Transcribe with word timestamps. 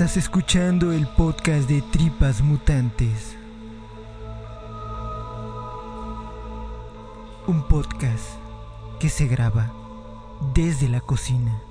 Estás 0.00 0.16
escuchando 0.16 0.92
el 0.92 1.06
podcast 1.06 1.68
de 1.68 1.82
Tripas 1.82 2.40
Mutantes. 2.40 3.36
Un 7.46 7.62
podcast 7.68 8.24
que 8.98 9.10
se 9.10 9.26
graba 9.26 9.70
desde 10.54 10.88
la 10.88 11.02
cocina. 11.02 11.69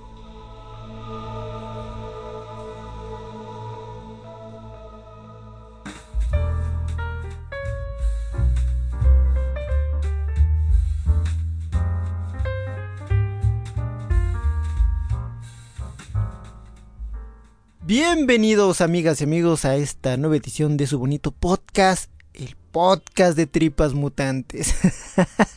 Bienvenidos 17.89 18.81
amigas 18.81 19.19
y 19.19 19.23
amigos 19.23 19.65
a 19.65 19.75
esta 19.75 20.15
nueva 20.15 20.35
edición 20.35 20.77
de 20.77 20.85
su 20.85 20.99
bonito 20.99 21.31
podcast, 21.31 22.11
el 22.35 22.55
podcast 22.71 23.35
de 23.35 23.47
tripas 23.47 23.95
mutantes. 23.95 24.75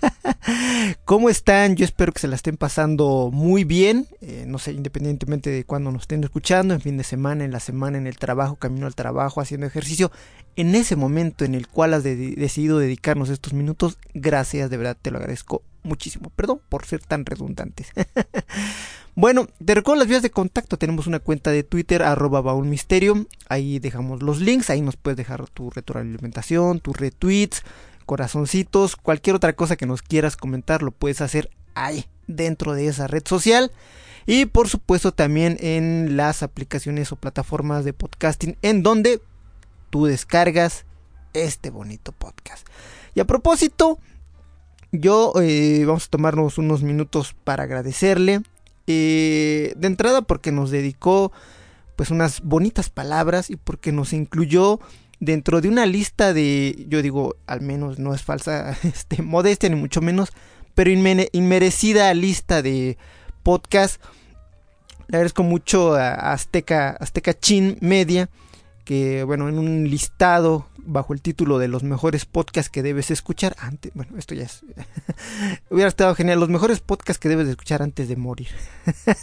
¿Cómo 1.05 1.29
están? 1.29 1.77
Yo 1.77 1.85
espero 1.85 2.11
que 2.11 2.21
se 2.21 2.29
la 2.29 2.37
estén 2.37 2.57
pasando 2.57 3.29
muy 3.31 3.65
bien, 3.65 4.07
eh, 4.23 4.45
no 4.47 4.57
sé, 4.57 4.73
independientemente 4.73 5.51
de 5.51 5.65
cuándo 5.65 5.93
nos 5.93 6.05
estén 6.05 6.25
escuchando, 6.25 6.73
en 6.73 6.81
fin 6.81 6.97
de 6.97 7.05
semana, 7.05 7.45
en 7.45 7.53
la 7.53 7.61
semana, 7.61 7.99
en 7.99 8.07
el 8.07 8.17
trabajo, 8.17 8.57
camino 8.57 8.87
al 8.87 8.95
trabajo, 8.95 9.43
haciendo 9.43 9.67
ejercicio, 9.67 10.11
en 10.57 10.75
ese 10.75 10.97
momento 10.97 11.45
en 11.45 11.55
el 11.55 11.69
cual 11.69 11.93
has 11.93 12.03
decidido 12.03 12.79
dedicarnos 12.79 13.29
estos 13.29 13.53
minutos, 13.53 13.99
gracias, 14.15 14.71
de 14.71 14.79
verdad 14.79 14.97
te 14.99 15.11
lo 15.11 15.19
agradezco 15.19 15.61
muchísimo. 15.83 16.31
Perdón 16.31 16.61
por 16.69 16.87
ser 16.87 17.01
tan 17.01 17.25
redundantes. 17.27 17.89
bueno, 19.15 19.49
te 19.65 19.75
recuerdo 19.75 20.01
las 20.01 20.09
vías 20.09 20.23
de 20.23 20.31
contacto. 20.31 20.77
Tenemos 20.77 21.07
una 21.07 21.19
cuenta 21.19 21.51
de 21.51 21.63
Twitter, 21.63 22.03
arroba 22.03 22.41
baúlmisterio. 22.41 23.27
Ahí 23.49 23.79
dejamos 23.79 24.23
los 24.23 24.41
links. 24.41 24.71
Ahí 24.71 24.81
nos 24.81 24.97
puedes 24.97 25.17
dejar 25.17 25.49
tu 25.49 25.71
retroalimentación, 25.71 26.81
tus 26.81 26.97
retweets, 26.97 27.63
corazoncitos, 28.05 28.97
cualquier 28.97 29.37
otra 29.37 29.55
cosa 29.55 29.77
que 29.77 29.87
nos 29.87 30.03
quieras 30.03 30.37
comentar, 30.37 30.83
lo 30.83 30.91
puedes 30.91 31.21
hacer 31.21 31.51
ahí, 31.75 32.07
dentro 32.27 32.75
de 32.75 32.87
esa 32.89 33.07
red 33.07 33.23
social. 33.27 33.73
Y 34.27 34.47
por 34.47 34.69
supuesto 34.69 35.13
también 35.13 35.57
en 35.61 36.17
las 36.17 36.43
aplicaciones 36.43 37.11
o 37.11 37.17
plataformas 37.17 37.85
de 37.85 37.93
podcasting 37.93 38.57
en 38.63 38.83
donde 38.83 39.21
tú 39.91 40.07
descargas 40.07 40.85
este 41.33 41.71
bonito 41.71 42.13
podcast. 42.13 42.67
Y 43.15 43.21
a 43.21 43.27
propósito, 43.27 43.99
yo 44.93 45.33
eh, 45.41 45.85
vamos 45.87 46.07
a 46.07 46.11
tomarnos 46.11 46.59
unos 46.59 46.83
minutos 46.83 47.35
para 47.45 47.65
agradecerle. 47.65 48.43
Eh, 48.87 49.73
de 49.77 49.87
entrada 49.87 50.23
porque 50.23 50.53
nos 50.53 50.71
dedicó 50.71 51.33
pues 51.97 52.11
unas 52.11 52.41
bonitas 52.43 52.91
palabras 52.91 53.49
y 53.49 53.57
porque 53.57 53.93
nos 53.93 54.13
incluyó 54.13 54.81
dentro 55.21 55.61
de 55.61 55.69
una 55.69 55.87
lista 55.87 56.33
de, 56.33 56.85
yo 56.89 57.01
digo, 57.01 57.37
al 57.47 57.61
menos 57.61 57.99
no 57.99 58.15
es 58.15 58.23
falsa, 58.23 58.77
este, 58.83 59.23
modestia 59.23 59.69
ni 59.69 59.77
mucho 59.77 60.01
menos, 60.01 60.33
pero 60.75 60.91
inmerecida 60.91 62.13
lista 62.13 62.61
de 62.61 62.99
podcast. 63.43 64.03
Le 65.09 65.19
agradezco 65.19 65.43
mucho 65.43 65.95
a 65.95 66.33
Azteca, 66.33 66.91
Azteca 66.91 67.39
Chin 67.39 67.77
Media 67.81 68.29
que 68.85 69.25
bueno, 69.25 69.49
en 69.49 69.59
un 69.59 69.89
listado 69.89 70.67
bajo 70.79 71.13
el 71.13 71.23
título 71.23 71.59
de 71.59 71.69
los 71.69 71.83
mejores 71.83 72.25
podcasts 72.25 72.71
que 72.71 72.83
debes 72.83 73.11
escuchar 73.11 73.55
antes, 73.59 73.93
bueno, 73.95 74.17
esto 74.19 74.35
ya 74.35 74.45
es 74.45 74.65
hubiera 75.71 75.89
estado 75.89 76.15
genial, 76.15 76.41
los 76.41 76.49
mejores 76.49 76.81
podcasts 76.81 77.21
que 77.21 77.29
debes 77.29 77.49
escuchar 77.49 77.83
antes 77.83 78.09
de 78.09 78.17
morir. 78.17 78.49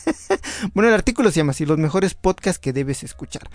bueno, 0.74 0.90
el 0.90 0.96
artículo 0.96 1.31
se 1.31 1.38
llama 1.38 1.52
así, 1.52 1.66
los 1.66 1.78
mejores 1.78 2.14
podcasts 2.14 2.59
que 2.59 2.74
debes 2.74 3.03
escuchar. 3.03 3.50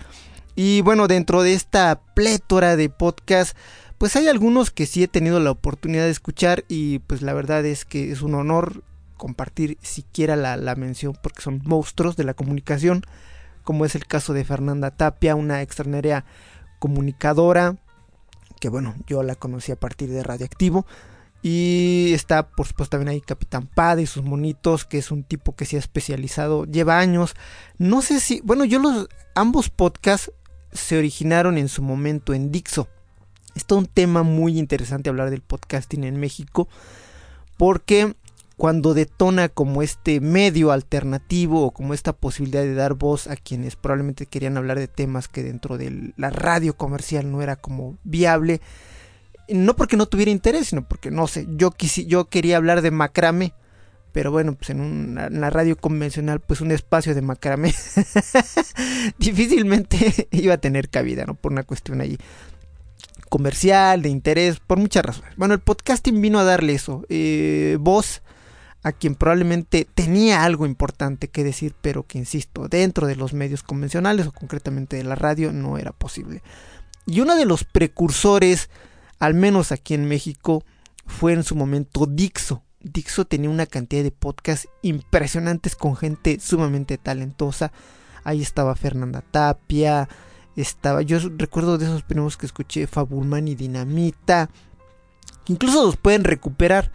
Y 0.55 0.81
bueno, 0.81 1.07
dentro 1.07 1.41
de 1.41 1.53
esta 1.53 1.99
plétora 2.13 2.75
de 2.75 2.89
podcasts, 2.89 3.55
pues 3.97 4.15
hay 4.15 4.27
algunos 4.27 4.71
que 4.71 4.85
sí 4.85 5.03
he 5.03 5.07
tenido 5.07 5.39
la 5.39 5.51
oportunidad 5.51 6.05
de 6.05 6.11
escuchar 6.11 6.63
y 6.67 6.99
pues 6.99 7.21
la 7.21 7.33
verdad 7.33 7.65
es 7.65 7.85
que 7.85 8.11
es 8.11 8.21
un 8.21 8.35
honor 8.35 8.83
compartir 9.17 9.77
siquiera 9.81 10.35
la, 10.35 10.57
la 10.57 10.75
mención 10.75 11.17
porque 11.21 11.41
son 11.41 11.61
monstruos 11.65 12.15
de 12.15 12.25
la 12.25 12.33
comunicación 12.33 13.03
como 13.65 13.83
es 13.83 13.95
el 13.95 14.05
caso 14.05 14.31
de 14.33 14.45
Fernanda 14.45 14.91
Tapia, 14.91 15.35
una 15.35 15.61
extraordinaria 15.61 16.23
comunicadora, 16.79 17.75
que 18.61 18.69
bueno, 18.69 18.95
yo 19.07 19.23
la 19.23 19.35
conocí 19.35 19.73
a 19.73 19.79
partir 19.79 20.09
de 20.09 20.23
Radioactivo. 20.23 20.85
Y 21.41 22.11
está, 22.13 22.49
por 22.49 22.65
supuesto, 22.65 22.97
también 22.97 23.09
ahí 23.09 23.21
Capitán 23.21 23.67
Pad 23.67 23.97
y 23.97 24.07
sus 24.07 24.23
monitos, 24.23 24.85
que 24.85 24.97
es 24.97 25.11
un 25.11 25.23
tipo 25.23 25.55
que 25.55 25.65
se 25.65 25.75
ha 25.75 25.79
especializado, 25.79 26.65
lleva 26.65 26.97
años. 26.97 27.35
No 27.77 28.01
sé 28.01 28.19
si, 28.19 28.41
bueno, 28.41 28.65
yo 28.65 28.79
los, 28.79 29.07
ambos 29.35 29.69
podcasts 29.69 30.31
se 30.71 30.97
originaron 30.97 31.57
en 31.57 31.69
su 31.69 31.83
momento 31.83 32.33
en 32.33 32.51
Dixo. 32.51 32.87
Es 33.53 33.65
todo 33.65 33.79
un 33.79 33.85
tema 33.85 34.23
muy 34.23 34.57
interesante 34.57 35.09
hablar 35.09 35.29
del 35.29 35.41
podcasting 35.41 36.03
en 36.03 36.19
México, 36.19 36.67
porque 37.57 38.15
cuando 38.57 38.93
detona 38.93 39.49
como 39.49 39.81
este 39.81 40.21
medio 40.21 40.71
alternativo 40.71 41.65
o 41.65 41.71
como 41.71 41.93
esta 41.93 42.13
posibilidad 42.13 42.61
de 42.61 42.73
dar 42.73 42.93
voz 42.93 43.27
a 43.27 43.35
quienes 43.35 43.75
probablemente 43.75 44.27
querían 44.27 44.57
hablar 44.57 44.79
de 44.79 44.87
temas 44.87 45.27
que 45.27 45.43
dentro 45.43 45.77
de 45.77 46.13
la 46.15 46.29
radio 46.29 46.77
comercial 46.77 47.31
no 47.31 47.41
era 47.41 47.57
como 47.57 47.97
viable. 48.03 48.61
No 49.49 49.75
porque 49.75 49.97
no 49.97 50.05
tuviera 50.05 50.31
interés, 50.31 50.69
sino 50.69 50.87
porque 50.87 51.11
no 51.11 51.27
sé, 51.27 51.47
yo, 51.49 51.71
yo 52.07 52.25
quería 52.25 52.57
hablar 52.57 52.81
de 52.81 52.91
macrame, 52.91 53.53
pero 54.11 54.31
bueno, 54.31 54.55
pues 54.55 54.69
en 54.69 54.79
una, 54.79 55.29
la 55.29 55.49
radio 55.49 55.75
convencional, 55.75 56.39
pues 56.39 56.61
un 56.61 56.71
espacio 56.71 57.13
de 57.13 57.21
macrame 57.21 57.75
difícilmente 59.19 60.27
iba 60.31 60.53
a 60.53 60.57
tener 60.57 60.89
cabida, 60.89 61.25
¿no? 61.25 61.35
Por 61.35 61.51
una 61.51 61.63
cuestión 61.63 61.99
ahí 61.99 62.17
comercial, 63.27 64.01
de 64.01 64.09
interés, 64.09 64.59
por 64.59 64.77
muchas 64.77 65.03
razones. 65.03 65.35
Bueno, 65.35 65.53
el 65.53 65.59
podcasting 65.59 66.21
vino 66.21 66.39
a 66.39 66.45
darle 66.45 66.73
eso, 66.73 67.05
eh, 67.09 67.77
voz 67.81 68.21
a 68.85 68.91
quien 68.91 69.15
probablemente 69.15 69.87
tenía 69.91 70.43
algo 70.43 70.67
importante 70.67 71.27
que 71.27 71.43
decir, 71.43 71.73
pero 71.81 72.05
que, 72.05 72.19
insisto, 72.19 72.67
dentro 72.67 73.07
de 73.07 73.15
los 73.15 73.33
medios 73.33 73.63
convencionales 73.63 74.27
o 74.27 74.31
concretamente 74.31 74.95
de 74.95 75.03
la 75.03 75.15
radio 75.15 75.51
no 75.51 75.79
era 75.79 75.91
posible. 75.91 76.43
Y 77.07 77.19
uno 77.21 77.35
de 77.35 77.45
los 77.45 77.63
precursores, 77.63 78.69
al 79.17 79.33
menos 79.33 79.71
aquí 79.71 79.95
en 79.95 80.07
México, 80.07 80.63
fue 81.07 81.33
en 81.33 81.43
su 81.43 81.55
momento 81.55 82.05
Dixo. 82.05 82.61
Dixo 82.79 83.25
tenía 83.25 83.49
una 83.49 83.65
cantidad 83.65 84.03
de 84.03 84.11
podcasts 84.11 84.69
impresionantes 84.83 85.75
con 85.75 85.95
gente 85.95 86.39
sumamente 86.39 86.99
talentosa. 86.99 87.71
Ahí 88.23 88.43
estaba 88.43 88.75
Fernanda 88.75 89.23
Tapia, 89.31 90.07
estaba, 90.55 91.01
yo 91.01 91.17
recuerdo 91.37 91.79
de 91.79 91.85
esos 91.85 92.03
primeros 92.03 92.37
que 92.37 92.45
escuché, 92.45 92.85
Fabulman 92.85 93.47
y 93.47 93.55
Dinamita, 93.55 94.51
incluso 95.47 95.83
los 95.83 95.97
pueden 95.97 96.23
recuperar 96.23 96.91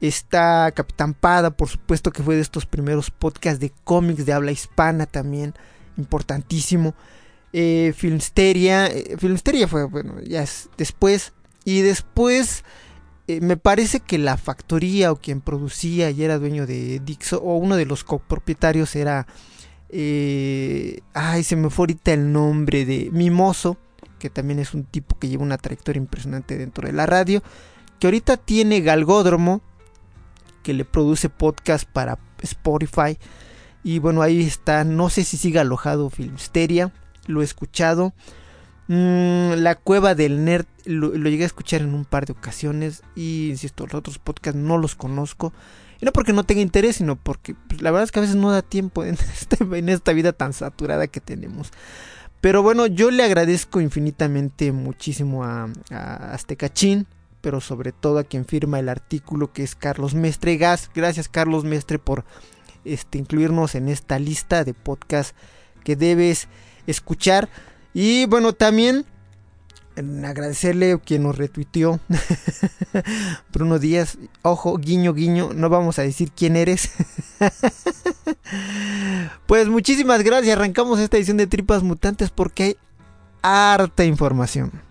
Está 0.00 0.72
Capitán 0.72 1.14
Pada, 1.14 1.50
por 1.50 1.68
supuesto 1.68 2.10
que 2.10 2.22
fue 2.22 2.36
de 2.36 2.42
estos 2.42 2.66
primeros 2.66 3.10
podcasts 3.10 3.60
de 3.60 3.72
cómics 3.84 4.24
de 4.24 4.32
habla 4.32 4.52
hispana 4.52 5.06
también, 5.06 5.54
importantísimo. 5.96 6.94
Eh, 7.52 7.92
Filmsteria, 7.96 8.86
eh, 8.86 9.16
Filmsteria 9.18 9.68
fue, 9.68 9.84
bueno, 9.84 10.20
ya 10.22 10.42
es 10.42 10.70
después. 10.76 11.32
Y 11.64 11.82
después 11.82 12.64
eh, 13.30 13.40
me 13.40 13.56
parece 13.56 14.00
que 14.00 14.18
la 14.18 14.36
factoría 14.36 15.12
o 15.12 15.16
quien 15.16 15.40
producía 15.40 16.10
y 16.10 16.24
era 16.24 16.38
dueño 16.38 16.66
de 16.66 17.00
Dixo, 17.04 17.40
o 17.40 17.56
uno 17.58 17.76
de 17.76 17.86
los 17.86 18.02
copropietarios 18.02 18.96
era... 18.96 19.26
Eh, 19.88 21.00
ay, 21.14 21.44
se 21.44 21.54
me 21.54 21.70
fue 21.70 21.84
ahorita 21.84 22.12
el 22.12 22.32
nombre 22.32 22.84
de 22.84 23.08
Mimoso, 23.12 23.76
que 24.18 24.30
también 24.30 24.58
es 24.58 24.74
un 24.74 24.84
tipo 24.84 25.16
que 25.18 25.28
lleva 25.28 25.44
una 25.44 25.58
trayectoria 25.58 26.00
impresionante 26.00 26.58
dentro 26.58 26.88
de 26.88 26.92
la 26.92 27.06
radio, 27.06 27.40
que 28.00 28.08
ahorita 28.08 28.36
tiene 28.36 28.80
Galgódromo, 28.80 29.62
que 30.62 30.74
le 30.74 30.84
produce 30.84 31.28
podcast 31.28 31.88
para 31.88 32.18
Spotify. 32.42 33.18
Y 33.82 33.98
bueno, 33.98 34.22
ahí 34.22 34.42
está. 34.42 34.84
No 34.84 35.10
sé 35.10 35.24
si 35.24 35.36
sigue 35.36 35.58
alojado 35.58 36.10
Filmsteria. 36.10 36.92
Lo 37.26 37.42
he 37.42 37.44
escuchado. 37.44 38.12
Mm, 38.88 39.54
la 39.58 39.76
cueva 39.76 40.14
del 40.14 40.44
nerd 40.44 40.66
lo, 40.84 41.12
llegué 41.14 41.44
a 41.44 41.46
escuchar 41.46 41.82
en 41.82 41.94
un 41.94 42.04
par 42.04 42.26
de 42.26 42.32
ocasiones. 42.32 43.02
Y 43.14 43.50
insisto, 43.50 43.86
los 43.86 43.94
otros 43.94 44.18
podcasts 44.18 44.60
no 44.60 44.78
los 44.78 44.94
conozco. 44.94 45.52
Y 46.00 46.04
no 46.04 46.12
porque 46.12 46.32
no 46.32 46.44
tenga 46.44 46.60
interés, 46.60 46.96
sino 46.96 47.16
porque 47.16 47.54
pues, 47.68 47.82
la 47.82 47.90
verdad 47.90 48.04
es 48.04 48.12
que 48.12 48.18
a 48.18 48.22
veces 48.22 48.36
no 48.36 48.50
da 48.50 48.62
tiempo 48.62 49.04
en, 49.04 49.14
este, 49.32 49.62
en 49.62 49.88
esta 49.88 50.12
vida 50.12 50.32
tan 50.32 50.52
saturada 50.52 51.06
que 51.06 51.20
tenemos. 51.20 51.70
Pero 52.40 52.62
bueno, 52.62 52.86
yo 52.86 53.10
le 53.10 53.22
agradezco 53.22 53.80
infinitamente 53.80 54.72
muchísimo 54.72 55.44
a, 55.44 55.68
a 55.90 56.32
Aztecachín, 56.32 57.06
pero 57.40 57.60
sobre 57.60 57.92
todo 57.92 58.18
a 58.18 58.24
quien 58.24 58.44
firma 58.44 58.78
el 58.78 58.88
artículo 58.88 59.52
que 59.52 59.62
es 59.62 59.74
Carlos 59.74 60.14
Mestre 60.14 60.56
Gas. 60.56 60.90
Gracias 60.94 61.28
Carlos 61.28 61.64
Mestre 61.64 61.98
por 61.98 62.24
este, 62.84 63.18
incluirnos 63.18 63.74
en 63.74 63.88
esta 63.88 64.18
lista 64.18 64.64
de 64.64 64.74
podcast 64.74 65.34
que 65.84 65.96
debes 65.96 66.48
escuchar. 66.86 67.48
Y 67.92 68.26
bueno, 68.26 68.52
también 68.52 69.04
agradecerle 70.24 70.92
a 70.92 70.98
quien 70.98 71.24
nos 71.24 71.36
retuiteó. 71.36 72.00
Bruno 73.52 73.78
Díaz, 73.78 74.18
ojo, 74.42 74.76
guiño, 74.78 75.14
guiño, 75.14 75.50
no 75.54 75.68
vamos 75.68 75.98
a 75.98 76.02
decir 76.02 76.30
quién 76.32 76.56
eres. 76.56 76.90
pues 79.46 79.68
muchísimas 79.68 80.22
gracias, 80.22 80.56
arrancamos 80.56 81.00
esta 81.00 81.16
edición 81.16 81.36
de 81.36 81.46
Tripas 81.46 81.82
Mutantes 81.82 82.30
porque 82.30 82.62
hay 82.62 82.76
harta 83.42 84.04
información. 84.04 84.89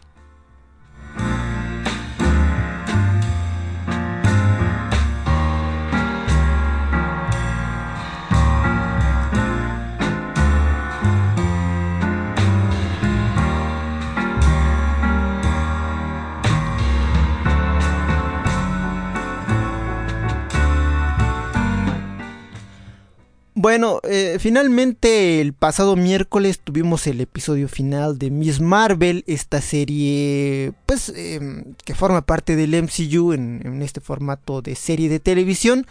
Bueno, 23.61 23.99
eh, 24.03 24.37
finalmente 24.39 25.41
el 25.41 25.51
pasado 25.51 25.97
miércoles 25.97 26.61
tuvimos 26.63 27.05
el 27.07 27.19
episodio 27.19 27.67
final 27.67 28.17
de 28.17 28.31
Miss 28.31 28.61
Marvel, 28.61 29.25
esta 29.27 29.59
serie 29.59 30.71
pues 30.85 31.11
em, 31.13 31.73
que 31.83 31.93
forma 31.93 32.21
parte 32.21 32.55
del 32.55 32.73
MCU 32.81 33.33
en, 33.33 33.81
este 33.81 33.99
formato 33.99 34.61
de 34.61 34.75
serie 34.75 35.09
de 35.09 35.19
televisión. 35.19 35.85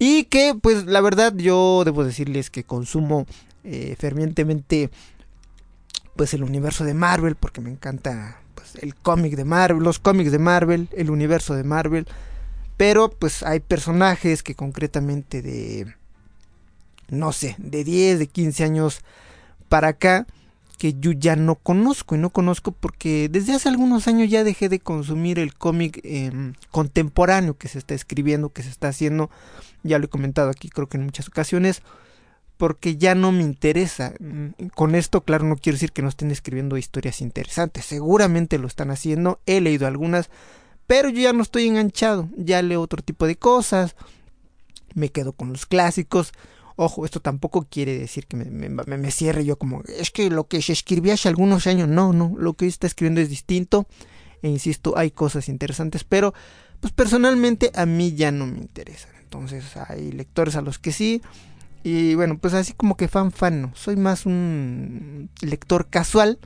Y 0.00 0.24
que 0.24 0.56
pues 0.60 0.86
la 0.86 1.00
verdad 1.00 1.32
yo 1.36 1.84
debo 1.84 2.02
decirles 2.02 2.50
que 2.50 2.64
consumo 2.64 3.24
eh, 3.62 3.94
fervientemente 3.96 4.90
pues 6.16 6.34
el 6.34 6.42
universo 6.42 6.82
de 6.82 6.94
Marvel 6.94 7.36
porque 7.36 7.60
me 7.60 7.70
encanta 7.70 8.40
pues, 8.56 8.74
el 8.82 8.96
cómic 8.96 9.36
de 9.36 9.44
Marvel, 9.44 9.84
los 9.84 10.00
cómics 10.00 10.32
de 10.32 10.40
Marvel, 10.40 10.88
el 10.90 11.10
universo 11.10 11.54
de 11.54 11.62
Marvel, 11.62 12.08
pero 12.76 13.10
pues 13.10 13.44
hay 13.44 13.60
personajes 13.60 14.42
que 14.42 14.56
concretamente 14.56 15.40
de 15.40 15.94
no 17.08 17.32
sé, 17.32 17.56
de 17.58 17.84
10, 17.84 18.18
de 18.18 18.26
15 18.26 18.64
años 18.64 19.00
para 19.68 19.88
acá 19.88 20.26
que 20.78 20.94
yo 20.98 21.12
ya 21.12 21.36
no 21.36 21.54
conozco 21.54 22.14
y 22.14 22.18
no 22.18 22.30
conozco 22.30 22.72
porque 22.72 23.28
desde 23.30 23.54
hace 23.54 23.68
algunos 23.68 24.08
años 24.08 24.28
ya 24.28 24.44
dejé 24.44 24.68
de 24.68 24.78
consumir 24.78 25.38
el 25.38 25.54
cómic 25.54 26.00
em, 26.04 26.52
contemporáneo 26.70 27.56
que 27.56 27.68
se 27.68 27.78
está 27.78 27.94
escribiendo, 27.94 28.50
que 28.50 28.62
se 28.62 28.68
está 28.68 28.88
haciendo, 28.88 29.30
ya 29.82 29.98
lo 29.98 30.04
he 30.06 30.08
comentado 30.08 30.50
aquí 30.50 30.68
creo 30.68 30.88
que 30.88 30.98
en 30.98 31.04
muchas 31.04 31.28
ocasiones, 31.28 31.82
porque 32.58 32.96
ya 32.96 33.14
no 33.14 33.32
me 33.32 33.42
interesa. 33.42 34.14
Mm, 34.20 34.68
con 34.74 34.94
esto, 34.94 35.22
claro, 35.22 35.44
no 35.44 35.56
quiero 35.56 35.76
decir 35.76 35.92
que 35.92 36.02
no 36.02 36.08
estén 36.08 36.30
escribiendo 36.30 36.76
historias 36.76 37.20
interesantes, 37.20 37.84
seguramente 37.86 38.58
lo 38.58 38.66
están 38.66 38.90
haciendo, 38.90 39.40
he 39.46 39.60
leído 39.60 39.86
algunas, 39.86 40.30
pero 40.86 41.08
yo 41.08 41.20
ya 41.22 41.32
no 41.32 41.42
estoy 41.42 41.66
enganchado, 41.66 42.28
ya 42.36 42.60
leo 42.62 42.82
otro 42.82 43.02
tipo 43.02 43.26
de 43.26 43.36
cosas, 43.36 43.96
me 44.94 45.10
quedo 45.10 45.32
con 45.32 45.52
los 45.52 45.66
clásicos, 45.66 46.32
Ojo, 46.76 47.06
esto 47.06 47.20
tampoco 47.20 47.66
quiere 47.70 47.98
decir 47.98 48.26
que 48.26 48.36
me, 48.36 49.10
cierre 49.10 49.44
yo 49.44 49.56
como, 49.56 49.82
es 49.88 50.10
que 50.10 50.28
lo 50.28 50.46
que 50.46 50.60
se 50.60 50.72
escribía 50.72 51.14
hace 51.14 51.28
algunos 51.28 51.66
años, 51.66 51.88
no, 51.88 52.12
no, 52.12 52.34
lo 52.36 52.52
que 52.52 52.66
está 52.66 52.86
escribiendo 52.86 53.20
es 53.20 53.30
distinto. 53.30 53.86
E 54.42 54.48
insisto, 54.48 54.96
hay 54.98 55.10
cosas 55.10 55.48
interesantes, 55.48 56.04
pero 56.04 56.34
pues 56.80 56.92
personalmente 56.92 57.70
a 57.74 57.86
mí 57.86 58.14
ya 58.14 58.30
no 58.30 58.46
me 58.46 58.58
interesan. 58.58 59.10
Entonces 59.22 59.76
hay 59.76 60.12
lectores 60.12 60.54
a 60.56 60.60
los 60.60 60.78
que 60.78 60.92
sí. 60.92 61.22
Y 61.82 62.14
bueno, 62.14 62.38
pues 62.38 62.52
así 62.52 62.74
como 62.74 62.96
que 62.96 63.08
fan 63.08 63.32
fan 63.32 63.62
no. 63.62 63.72
Soy 63.74 63.96
más 63.96 64.26
un 64.26 65.30
lector 65.40 65.88
casual 65.88 66.38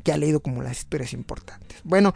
que 0.00 0.12
ha 0.12 0.16
leído 0.16 0.40
como 0.40 0.62
las 0.62 0.78
historias 0.78 1.12
importantes. 1.12 1.78
Bueno, 1.84 2.14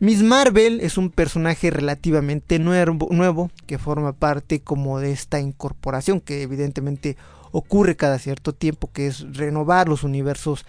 Miss 0.00 0.22
Marvel 0.22 0.80
es 0.80 0.98
un 0.98 1.10
personaje 1.10 1.70
relativamente 1.70 2.58
nuevo, 2.58 3.08
nuevo, 3.10 3.50
que 3.66 3.78
forma 3.78 4.12
parte 4.12 4.60
como 4.60 4.98
de 4.98 5.12
esta 5.12 5.40
incorporación 5.40 6.20
que 6.20 6.42
evidentemente 6.42 7.16
ocurre 7.52 7.96
cada 7.96 8.18
cierto 8.18 8.52
tiempo, 8.52 8.90
que 8.92 9.06
es 9.06 9.36
renovar 9.36 9.88
los 9.88 10.02
universos 10.02 10.64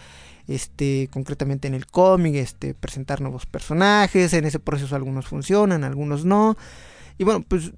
este 0.48 1.10
concretamente 1.12 1.68
en 1.68 1.74
el 1.74 1.86
cómic, 1.88 2.36
este 2.36 2.74
presentar 2.74 3.22
nuevos 3.22 3.46
personajes, 3.46 4.34
en 4.34 4.46
ese 4.46 4.60
proceso 4.60 4.96
algunos 4.96 5.26
funcionan, 5.26 5.84
algunos 5.84 6.26
no. 6.26 6.58
Y 7.18 7.24
bueno, 7.24 7.44
pues 7.48 7.72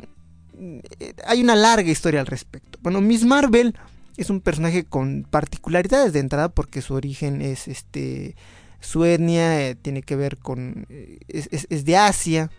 eh, 0.57 1.13
hay 1.25 1.41
una 1.41 1.55
larga 1.55 1.89
historia 1.89 2.21
al 2.21 2.27
respecto. 2.27 2.79
Bueno, 2.81 3.01
Miss 3.01 3.23
Marvel 3.23 3.75
es 4.17 4.29
un 4.29 4.41
personaje 4.41 4.85
con 4.85 5.27
particularidades 5.29 6.13
de 6.13 6.19
entrada 6.19 6.49
porque 6.49 6.81
su 6.81 6.93
origen 6.93 7.41
es 7.41 7.67
este 7.67 8.35
su 8.79 9.05
etnia 9.05 9.61
eh, 9.61 9.75
tiene 9.75 10.01
que 10.01 10.15
ver 10.15 10.37
con 10.37 10.85
eh, 10.89 11.19
es, 11.27 11.85
de 11.85 11.97
Asia 11.97 12.51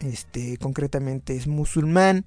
este 0.00 0.58
concretamente 0.58 1.36
es 1.36 1.46
musulmán 1.46 2.24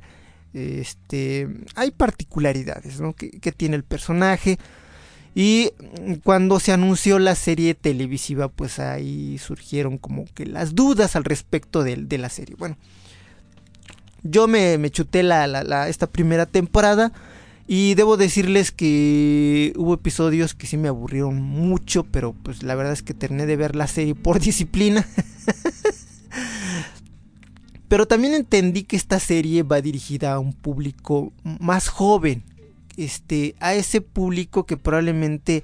este 0.54 1.48
hay 1.76 1.92
particularidades 1.92 3.00
que, 3.16 3.52
tiene 3.52 3.76
el 3.76 3.84
personaje 3.84 4.58
y 5.36 5.72
cuando 6.24 6.60
se 6.60 6.72
anunció 6.72 7.20
la 7.20 7.36
serie 7.36 7.76
televisiva 7.76 8.48
pues 8.48 8.80
ahí 8.80 9.38
surgieron 9.38 10.00
como 10.00 10.26
que 10.34 10.46
las 10.48 10.74
dudas 10.74 11.16
al 11.16 11.26
respecto 11.26 11.84
de, 11.84 11.96
de 11.98 12.18
la 12.18 12.30
serie. 12.30 12.56
Bueno 12.58 12.78
yo 14.24 14.48
me, 14.48 14.78
me 14.78 14.90
chuté 14.90 15.24
la, 15.24 15.88
esta 15.88 16.08
primera 16.08 16.46
temporada 16.46 17.12
y 17.68 17.96
debo 17.96 18.16
decirles 18.16 18.72
que 18.72 19.74
hubo 19.76 19.94
episodios 19.94 20.54
que 20.54 20.68
sí 20.68 20.78
me 20.78 20.88
aburrieron 20.88 21.42
mucho, 21.42 22.06
pero 22.06 22.32
pues 22.32 22.64
la 22.64 22.76
verdad 22.76 22.94
es 22.94 23.04
que 23.04 23.14
terminé 23.14 23.46
de 23.46 23.58
ver 23.58 23.76
la 23.76 23.88
serie 23.88 24.16
por 24.16 24.40
disciplina. 24.42 25.06
pero 27.90 28.08
también 28.08 28.34
entendí 28.34 28.84
que 28.84 28.96
esta 28.96 29.20
serie 29.20 29.64
va 29.64 29.82
dirigida 29.82 30.34
a 30.34 30.40
un 30.40 30.54
público 30.54 31.34
más 31.44 31.90
joven. 31.90 32.44
Este, 32.96 33.54
a 33.60 33.76
ese 33.76 34.02
público 34.02 34.66
que 34.66 34.78
probablemente, 34.78 35.64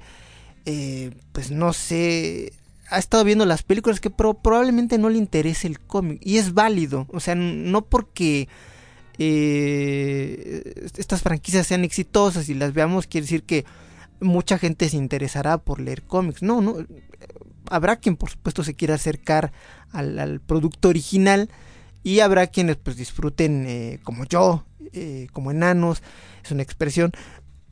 eh, 0.65 1.11
pues 1.31 1.49
no 1.49 1.73
sé, 1.73 2.53
ha 2.89 2.99
estado 2.99 3.23
viendo 3.23 3.45
las 3.45 3.63
películas 3.63 3.99
que 3.99 4.11
probablemente 4.11 4.97
no 4.97 5.09
le 5.09 5.17
interese 5.17 5.67
el 5.67 5.79
cómic. 5.79 6.19
Y 6.21 6.37
es 6.37 6.53
válido. 6.53 7.07
O 7.13 7.21
sea, 7.21 7.33
no 7.33 7.85
porque 7.85 8.49
eh, 9.17 10.87
estas 10.97 11.21
franquicias 11.21 11.67
sean 11.67 11.83
exitosas 11.83 12.49
y 12.49 12.53
las 12.53 12.73
veamos, 12.73 13.07
quiere 13.07 13.25
decir 13.25 13.43
que 13.43 13.65
mucha 14.19 14.57
gente 14.57 14.89
se 14.89 14.97
interesará 14.97 15.57
por 15.57 15.79
leer 15.79 16.03
cómics. 16.03 16.41
No, 16.41 16.61
no. 16.61 16.77
Habrá 17.69 17.97
quien 17.97 18.15
por 18.15 18.29
supuesto 18.29 18.63
se 18.63 18.73
quiera 18.73 18.95
acercar 18.95 19.51
al, 19.91 20.41
producto 20.41 20.89
original 20.89 21.49
y 22.03 22.19
habrá 22.19 22.47
quienes 22.47 22.75
pues 22.75 22.97
disfruten 22.97 23.65
eh, 23.67 23.99
como 24.03 24.25
yo, 24.25 24.65
eh, 24.91 25.27
como 25.31 25.51
enanos, 25.51 26.03
es 26.43 26.51
una 26.51 26.63
expresión, 26.63 27.11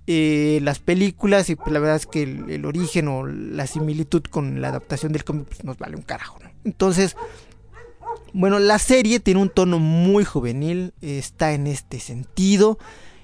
las 0.07 0.79
películas 0.79 1.49
y 1.49 1.55
pues, 1.55 1.71
la 1.71 1.79
verdad 1.79 1.95
es 1.95 2.05
que 2.05 2.23
el, 2.23 2.65
origen 2.65 3.07
o 3.07 3.25
la 3.25 3.65
similitud 3.65 4.21
con 4.23 4.59
la 4.59 4.67
adaptación 4.67 5.13
del 5.13 5.23
cómic 5.23 5.45
pues, 5.47 5.63
nos 5.63 5.77
vale 5.77 5.95
un 5.95 6.01
carajo. 6.01 6.39
Entonces, 6.63 7.15
bueno, 8.33 8.59
la 8.59 8.79
serie 8.79 9.19
tiene 9.19 9.41
un 9.41 9.49
tono 9.49 9.79
muy 9.79 10.23
juvenil, 10.23 10.93
está 11.01 11.53
en 11.53 11.67
este 11.67 11.99
sentido. 11.99 12.77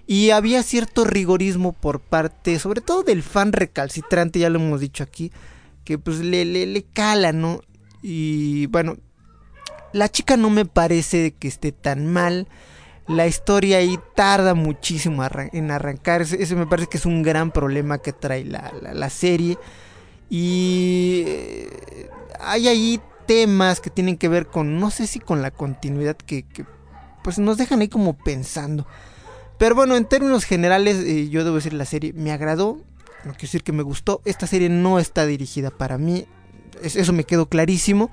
Y 0.06 0.30
había 0.30 0.64
cierto 0.64 1.04
rigorismo 1.04 1.74
por 1.74 2.00
parte, 2.00 2.60
sobre 2.60 2.80
todo 2.80 3.04
del 3.04 3.24
fan 3.24 3.52
recalcitrante, 3.52 4.40
ya 4.40 4.50
lo 4.50 4.60
hemos 4.60 4.80
dicho 4.80 5.04
aquí, 5.04 5.34
que 5.84 5.98
pues 5.98 6.20
le, 6.20 6.46
le, 6.46 6.84
cala, 6.84 7.34
¿no? 7.34 7.60
Y 8.02 8.68
bueno, 8.68 8.96
la 9.92 10.08
chica 10.10 10.38
no 10.38 10.50
me 10.50 10.66
parece 10.66 11.32
que 11.32 11.50
esté 11.50 11.74
tan 11.74 12.08
mal. 12.08 12.48
La 13.08 13.28
historia 13.28 13.80
ahí 13.80 14.00
tarda 14.16 14.54
muchísimo 14.54 15.24
en 15.52 15.72
arrancar. 15.72 16.22
Ese, 16.22 16.56
me 16.56 16.68
parece 16.68 16.88
que 16.88 16.98
es 16.98 17.06
un 17.06 17.22
gran 17.22 17.52
problema 17.52 17.98
que 17.98 18.14
trae 18.14 18.46
la, 18.46 18.74
la 18.82 19.10
serie. 19.10 19.58
Y 20.30 21.24
eh, 21.26 22.10
hay 22.40 22.68
ahí 22.68 23.02
temas 23.28 23.80
que 23.80 23.90
tienen 23.90 24.18
que 24.18 24.30
ver 24.30 24.48
con, 24.48 24.80
no 24.80 24.90
sé 24.90 25.06
si 25.06 25.20
con 25.20 25.42
la 25.42 25.52
continuidad 25.52 26.16
que, 26.16 26.46
pues 27.24 27.38
nos 27.38 27.58
dejan 27.58 27.82
ahí 27.82 27.88
como 27.88 28.18
pensando. 28.18 28.88
Pero 29.58 29.76
bueno, 29.76 29.96
en 29.96 30.06
términos 30.06 30.46
generales, 30.46 30.98
eh, 30.98 31.30
yo 31.30 31.44
debo 31.44 31.58
decir 31.58 31.74
la 31.74 31.86
serie 31.86 32.14
me 32.14 32.32
agradó. 32.32 32.78
No 33.26 33.34
quiero 33.34 33.42
decir 33.42 33.64
que 33.64 33.72
me 33.72 33.84
gustó. 33.84 34.22
Esta 34.26 34.48
serie 34.48 34.70
no 34.70 35.00
está 35.00 35.26
dirigida 35.26 35.72
para 35.72 35.98
mí. 35.98 36.26
eso 36.82 37.14
me 37.14 37.24
quedó 37.24 37.48
clarísimo. 37.48 38.12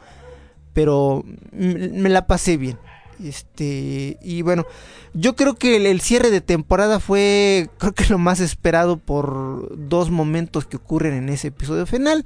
Pero 0.72 1.24
me 1.52 2.08
la 2.08 2.26
pasé 2.26 2.56
bien. 2.56 2.78
Este, 3.22 4.18
y 4.22 4.42
bueno, 4.42 4.66
yo 5.12 5.36
creo 5.36 5.54
que 5.54 5.90
el, 5.90 6.00
cierre 6.00 6.30
de 6.30 6.40
temporada 6.40 7.00
fue, 7.00 7.70
creo 7.78 7.92
que 7.92 8.06
lo 8.08 8.18
más 8.18 8.40
esperado 8.40 8.96
por 8.96 9.76
dos 9.88 10.10
momentos 10.10 10.66
que 10.66 10.76
ocurren 10.76 11.14
en 11.14 11.28
ese 11.28 11.48
episodio 11.48 11.86
final. 11.86 12.24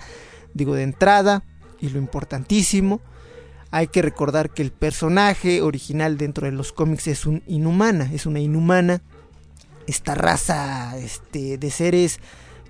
Digo, 0.55 0.75
de 0.75 0.83
entrada, 0.83 1.45
y 1.81 1.91
lo 1.91 1.99
importantísimo, 1.99 3.01
hay 3.71 3.89
que 3.89 4.03
recordar 4.03 4.51
que 4.51 4.63
el 4.63 4.73
personaje 4.73 5.61
original 5.63 6.17
dentro 6.17 6.47
de 6.47 6.53
los 6.53 6.73
cómics 6.73 7.07
es 7.07 7.27
un 7.27 7.43
inhumana, 7.47 8.11
es 8.13 8.27
una 8.27 8.41
inhumana. 8.41 9.03
Esta 9.87 10.15
raza 10.15 10.97
este, 10.99 11.57
de 11.57 11.71
seres 11.71 12.21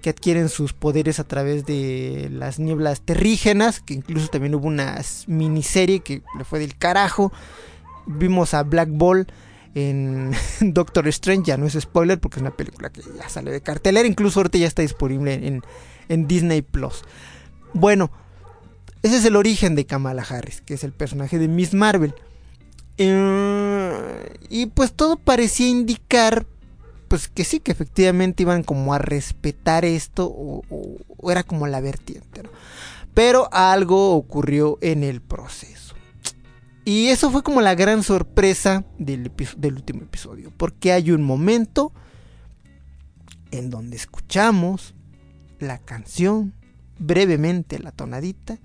que 0.03 0.11
adquieren 0.11 0.49
sus 0.49 0.73
poderes 0.73 1.19
a 1.19 1.25
través 1.25 1.67
de 1.67 2.29
las 2.31 2.59
nieblas 2.59 3.01
terrígenas, 3.01 3.81
que 3.81 3.95
incluso 3.95 4.29
también 4.29 4.55
hubo 4.55 4.69
una 4.69 5.01
miniserie 5.27 6.01
que 6.01 6.23
le 6.37 6.45
fue 6.45 6.61
del 6.61 6.77
carajo. 6.77 7.33
Vimos 8.07 8.55
a 8.55 8.63
Black 8.63 8.89
Ball 8.93 9.27
en 9.75 10.33
Doctor 10.61 11.09
Strange, 11.09 11.49
ya 11.49 11.57
no 11.57 11.67
es 11.67 11.75
spoiler 11.79 12.19
porque 12.19 12.37
es 12.37 12.43
una 12.43 12.57
película 12.57 12.91
que 12.91 13.03
ya 13.17 13.29
sale 13.29 13.51
de 13.51 13.61
cartelera, 13.61 14.07
incluso 14.07 14.41
ahorita 14.41 14.59
ya 14.59 14.67
está 14.67 14.83
disponible 14.83 15.35
en, 15.35 15.63
en 16.09 16.29
Disney 16.29 16.63
Plus. 16.63 17.03
Bueno, 17.75 18.11
ese 19.03 19.17
es 19.17 19.25
el 19.25 19.37
origen 19.37 19.75
de 19.75 19.87
Kamala 19.87 20.23
Harris, 20.23 20.61
que 20.61 20.75
es 20.75 20.85
el 20.85 20.93
personaje 20.93 21.39
de 21.39 21.49
Miss 21.49 21.75
Marvel. 21.75 22.15
Eh, 22.97 24.37
y 24.51 24.67
pues 24.67 24.93
todo 24.93 25.17
parecía 25.17 25.69
indicar 25.69 26.47
pues 27.09 27.29
que 27.29 27.45
sí, 27.45 27.61
que 27.61 27.73
efectivamente 27.73 28.43
iban 28.43 28.63
como 28.63 28.93
a 28.93 28.99
respetar 28.99 29.85
esto 29.85 30.31
o, 30.31 30.63
era 31.31 31.43
como 31.43 31.67
la 31.67 31.81
vertiente, 31.81 32.43
Pero 33.15 33.49
algo 33.53 34.15
ocurrió 34.15 34.79
en 34.83 35.03
el 35.03 35.23
proceso. 35.23 35.95
Y 36.85 37.09
eso 37.09 37.31
fue 37.31 37.43
como 37.43 37.61
la 37.61 37.75
gran 37.75 38.03
sorpresa 38.03 38.85
del, 38.99 39.33
del 39.57 39.75
último 39.75 40.03
episodio, 40.03 40.53
porque 40.57 40.93
hay 40.93 41.11
un 41.11 41.23
momento 41.23 41.93
en 43.51 43.71
donde 43.71 43.97
escuchamos 43.97 44.95
la 45.59 45.79
canción, 45.79 46.55
brevemente 46.99 47.79
la 47.79 47.93
tonadita, 47.93 48.59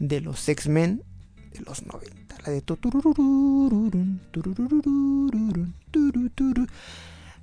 de 0.00 0.20
los 0.20 0.48
X-Men 0.48 1.04
de 1.52 1.60
los 1.60 1.86
90. 1.86 2.36
La 2.44 2.52
de 2.52 2.64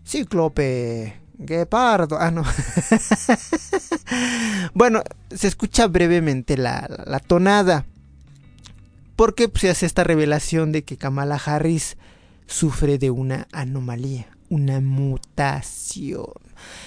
Cíclope, 0.05 1.21
Guepardo. 1.37 2.17
Ah, 2.19 2.31
no. 2.31 2.43
bueno, 4.73 5.03
se 5.33 5.47
escucha 5.47 5.87
brevemente 5.87 6.57
la, 6.57 7.21
tonada. 7.27 7.85
Porque 9.15 9.49
pues, 9.49 9.61
se 9.61 9.69
hace 9.69 9.85
esta 9.85 10.03
revelación 10.03 10.71
de 10.71 10.83
que 10.83 10.97
Kamala 10.97 11.35
Harris 11.35 11.97
sufre 12.47 12.97
de 12.97 13.11
una 13.11 13.47
anomalía, 13.51 14.27
una 14.49 14.79
mutación. 14.79 16.25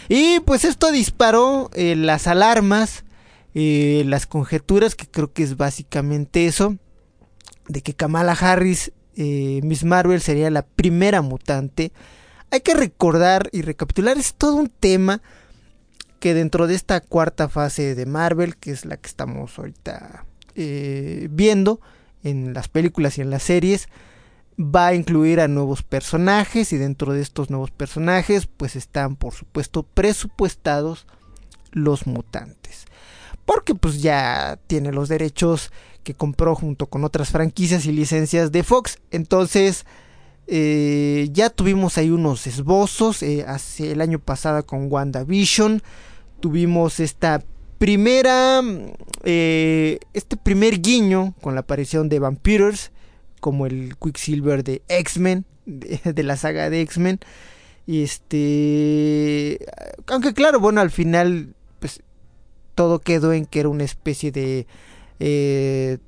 Y 0.08 0.40
pues 0.40 0.64
esto 0.64 0.90
disparó 0.90 1.70
eh, 1.74 1.94
las 1.94 2.26
alarmas 2.26 3.04
eh, 3.54 4.04
las 4.06 4.26
conjeturas, 4.26 4.94
que 4.94 5.06
creo 5.06 5.32
que 5.32 5.42
es 5.42 5.56
básicamente 5.56 6.46
eso, 6.46 6.76
de 7.68 7.82
que 7.82 7.94
Kamala 7.94 8.32
Harris, 8.32 8.92
eh, 9.16 9.60
Miss 9.62 9.84
Marvel, 9.84 10.20
sería 10.20 10.50
la 10.50 10.62
primera 10.62 11.22
mutante. 11.22 11.92
Hay 12.50 12.60
que 12.60 12.74
recordar 12.74 13.48
y 13.52 13.62
recapitular, 13.62 14.18
es 14.18 14.34
todo 14.34 14.56
un 14.56 14.68
tema 14.68 15.22
que 16.20 16.34
dentro 16.34 16.66
de 16.66 16.74
esta 16.74 17.00
cuarta 17.00 17.48
fase 17.48 17.94
de 17.94 18.06
Marvel, 18.06 18.56
que 18.56 18.70
es 18.72 18.84
la 18.84 18.96
que 18.96 19.08
estamos 19.08 19.58
ahorita 19.58 20.26
eh, 20.54 21.28
viendo 21.30 21.80
en 22.22 22.52
las 22.52 22.68
películas 22.68 23.18
y 23.18 23.22
en 23.22 23.30
las 23.30 23.42
series, 23.42 23.88
va 24.58 24.88
a 24.88 24.94
incluir 24.94 25.40
a 25.40 25.48
nuevos 25.48 25.82
personajes 25.82 26.72
y 26.72 26.76
dentro 26.76 27.14
de 27.14 27.22
estos 27.22 27.48
nuevos 27.48 27.70
personajes 27.70 28.46
pues 28.46 28.76
están 28.76 29.16
por 29.16 29.32
supuesto 29.32 29.84
presupuestados 29.84 31.06
los 31.72 32.06
mutantes 32.06 32.84
porque 33.50 33.74
pues 33.74 34.00
ya 34.00 34.60
tiene 34.68 34.92
los 34.92 35.08
derechos 35.08 35.72
que 36.04 36.14
compró 36.14 36.54
junto 36.54 36.86
con 36.86 37.02
otras 37.02 37.30
franquicias 37.30 37.84
y 37.84 37.90
licencias 37.90 38.52
de 38.52 38.62
Fox. 38.62 39.00
Entonces 39.10 39.86
eh, 40.46 41.28
ya 41.32 41.50
tuvimos 41.50 41.98
ahí 41.98 42.10
unos 42.10 42.46
esbozos 42.46 43.24
eh, 43.24 43.44
hace 43.48 43.90
el 43.90 44.02
año 44.02 44.20
pasado 44.20 44.64
con 44.64 44.86
WandaVision. 44.88 45.82
Tuvimos 46.38 47.00
esta 47.00 47.42
primera, 47.78 48.62
eh, 49.24 49.98
este 50.14 50.36
primer 50.36 50.80
guiño 50.80 51.34
con 51.40 51.56
la 51.56 51.62
aparición 51.62 52.08
de 52.08 52.20
Vampires 52.20 52.92
como 53.40 53.66
el 53.66 53.96
Quicksilver 54.00 54.62
de 54.62 54.82
X-Men, 54.86 55.44
de, 55.66 56.00
de, 56.04 56.22
la 56.22 56.36
saga 56.36 56.70
de 56.70 56.82
X-Men. 56.82 57.18
Y 57.84 58.04
este, 58.04 59.66
aunque 60.06 60.34
claro, 60.34 60.60
bueno, 60.60 60.80
al 60.80 60.92
final 60.92 61.56
todo 62.80 62.98
quedó 62.98 63.34
en 63.34 63.44
que 63.44 63.60
era 63.60 63.68
una 63.68 63.84
especie 63.84 64.32
de... 64.32 64.66
Eh, 65.18 65.98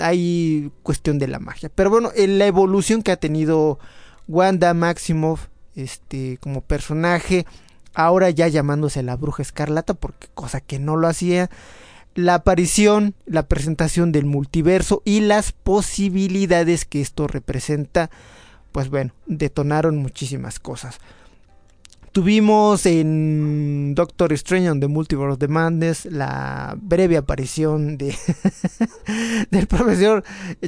hay 0.00 0.70
cuestión 0.84 1.18
de 1.18 1.26
la 1.26 1.40
magia. 1.40 1.68
Pero 1.74 1.90
bueno, 1.90 2.12
la 2.14 2.46
evolución 2.46 3.02
que 3.02 3.10
ha 3.10 3.16
tenido 3.16 3.80
Wanda 4.28 4.72
Maximoff 4.72 5.48
este, 5.74 6.38
como 6.38 6.60
personaje, 6.60 7.44
ahora 7.92 8.30
ya 8.30 8.46
llamándose 8.46 9.02
la 9.02 9.16
bruja 9.16 9.42
escarlata, 9.42 9.94
porque 9.94 10.28
cosa 10.32 10.60
que 10.60 10.78
no 10.78 10.96
lo 10.96 11.08
hacía, 11.08 11.50
la 12.14 12.34
aparición, 12.34 13.16
la 13.26 13.48
presentación 13.48 14.12
del 14.12 14.24
multiverso 14.24 15.02
y 15.04 15.22
las 15.22 15.50
posibilidades 15.50 16.84
que 16.84 17.00
esto 17.00 17.26
representa, 17.26 18.10
pues 18.70 18.90
bueno, 18.90 19.12
detonaron 19.26 19.96
muchísimas 19.96 20.60
cosas. 20.60 21.00
Tuvimos 22.12 22.84
en 22.84 23.94
Doctor 23.94 24.34
Strange 24.34 24.70
on 24.70 24.80
the 24.80 24.86
Multiverse 24.86 25.32
of 25.32 25.38
the 25.38 26.10
la 26.10 26.76
breve 26.76 27.16
aparición 27.16 27.96
de 27.96 28.14
del 29.50 29.66
profesor 29.66 30.22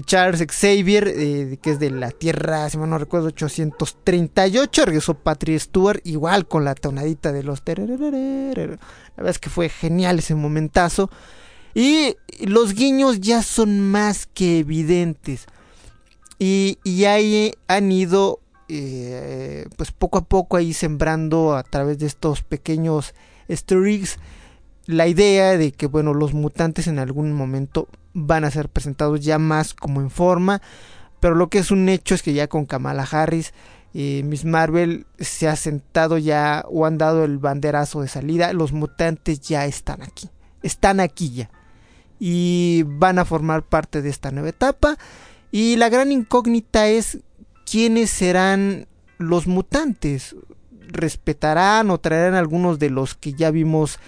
Charles 0.06 0.42
Xavier, 0.50 1.06
eh, 1.06 1.58
que 1.60 1.72
es 1.72 1.78
de 1.78 1.90
la 1.90 2.12
Tierra, 2.12 2.70
si 2.70 2.78
mal 2.78 2.88
no 2.88 2.96
recuerdo, 2.96 3.26
838. 3.26 4.86
Regresó 4.86 5.12
Patrick 5.12 5.60
Stewart, 5.60 6.00
igual 6.04 6.48
con 6.48 6.64
la 6.64 6.74
tonadita 6.74 7.30
de 7.30 7.42
los. 7.42 7.62
La 7.66 7.74
verdad 7.84 8.78
es 9.26 9.38
que 9.38 9.50
fue 9.50 9.68
genial 9.68 10.20
ese 10.20 10.34
momentazo. 10.34 11.10
Y 11.74 12.16
los 12.40 12.72
guiños 12.72 13.20
ya 13.20 13.42
son 13.42 13.90
más 13.90 14.26
que 14.26 14.60
evidentes. 14.60 15.44
Y, 16.38 16.78
y 16.84 17.04
ahí 17.04 17.52
han 17.68 17.92
ido 17.92 18.40
eh, 18.68 19.66
pues 19.76 19.92
poco 19.92 20.18
a 20.18 20.24
poco 20.24 20.56
ahí 20.56 20.72
sembrando 20.72 21.56
a 21.56 21.62
través 21.62 21.98
de 21.98 22.06
estos 22.06 22.42
pequeños 22.42 23.14
easter 23.48 23.78
la 24.86 25.06
idea 25.06 25.56
de 25.56 25.72
que 25.72 25.86
bueno 25.86 26.14
los 26.14 26.34
mutantes 26.34 26.86
en 26.86 26.98
algún 26.98 27.32
momento 27.32 27.88
van 28.12 28.44
a 28.44 28.50
ser 28.50 28.68
presentados 28.68 29.20
ya 29.20 29.38
más 29.38 29.74
como 29.74 30.00
en 30.00 30.10
forma 30.10 30.62
pero 31.20 31.34
lo 31.34 31.48
que 31.48 31.58
es 31.58 31.70
un 31.70 31.88
hecho 31.88 32.14
es 32.14 32.22
que 32.22 32.32
ya 32.32 32.48
con 32.48 32.66
Kamala 32.66 33.06
Harris 33.10 33.52
eh, 33.92 34.22
Miss 34.24 34.44
Marvel 34.44 35.06
se 35.18 35.48
ha 35.48 35.56
sentado 35.56 36.18
ya 36.18 36.64
o 36.68 36.86
han 36.86 36.98
dado 36.98 37.24
el 37.24 37.38
banderazo 37.38 38.02
de 38.02 38.08
salida 38.08 38.52
los 38.52 38.72
mutantes 38.72 39.40
ya 39.40 39.66
están 39.66 40.02
aquí 40.02 40.30
están 40.62 41.00
aquí 41.00 41.30
ya 41.32 41.50
y 42.18 42.84
van 42.86 43.18
a 43.18 43.24
formar 43.24 43.62
parte 43.62 44.00
de 44.00 44.08
esta 44.08 44.30
nueva 44.30 44.48
etapa 44.48 44.96
y 45.50 45.76
la 45.76 45.88
gran 45.88 46.10
incógnita 46.10 46.88
es 46.88 47.18
quiénes 47.64 48.10
serán 48.10 48.86
los 49.18 49.46
mutantes. 49.46 50.36
¿Respetarán 50.88 51.90
o 51.90 51.98
traerán 51.98 52.34
algunos 52.34 52.78
de 52.78 52.90
los 52.90 53.14
que 53.14 53.32
ya 53.32 53.50
vimos 53.50 53.98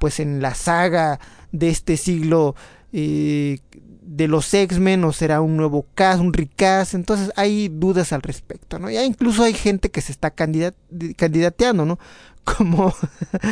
pues 0.00 0.18
en 0.18 0.42
la 0.42 0.54
saga 0.54 1.20
de 1.52 1.68
este 1.68 1.96
siglo 1.96 2.56
eh, 2.92 3.58
de 4.02 4.28
los 4.28 4.52
X-Men 4.52 5.04
o 5.04 5.12
será 5.12 5.40
un 5.40 5.56
nuevo 5.56 5.86
cast, 5.94 6.20
un 6.20 6.32
recast? 6.32 6.94
Entonces 6.94 7.30
hay 7.36 7.68
dudas 7.68 8.12
al 8.12 8.22
respecto, 8.22 8.78
¿no? 8.78 8.90
Ya 8.90 9.04
incluso 9.04 9.44
hay 9.44 9.54
gente 9.54 9.90
que 9.90 10.00
se 10.00 10.12
está 10.12 10.30
candidateando, 10.30 11.84
¿no? 11.84 11.98
Como 12.44 12.92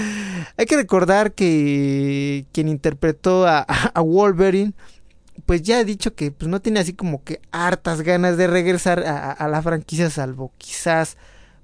hay 0.56 0.66
que 0.66 0.76
recordar 0.76 1.32
que 1.32 2.46
quien 2.52 2.66
interpretó 2.66 3.46
a 3.46 4.00
Wolverine 4.00 4.72
pues 5.50 5.62
ya 5.62 5.78
ha 5.78 5.84
dicho 5.84 6.14
que 6.14 6.30
pues 6.30 6.48
no 6.48 6.62
tiene 6.62 6.78
así 6.78 6.92
como 6.92 7.24
que 7.24 7.40
hartas 7.50 8.02
ganas 8.02 8.36
de 8.36 8.46
regresar 8.46 9.00
a, 9.00 9.48
la 9.48 9.60
franquicia, 9.60 10.08
salvo 10.08 10.52
quizás 10.58 11.16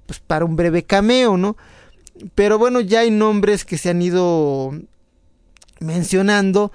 pues 0.07 0.19
para 0.19 0.45
un 0.45 0.57
breve 0.57 0.83
cameo, 0.83 1.37
¿no? 1.37 1.57
Pero 2.35 2.59
bueno, 2.59 2.81
ya 2.81 3.03
hay 3.03 3.13
nombres 3.13 3.65
que 3.65 3.79
se 3.79 3.91
han 3.91 4.03
ido 4.03 4.73
mencionando, 5.79 6.73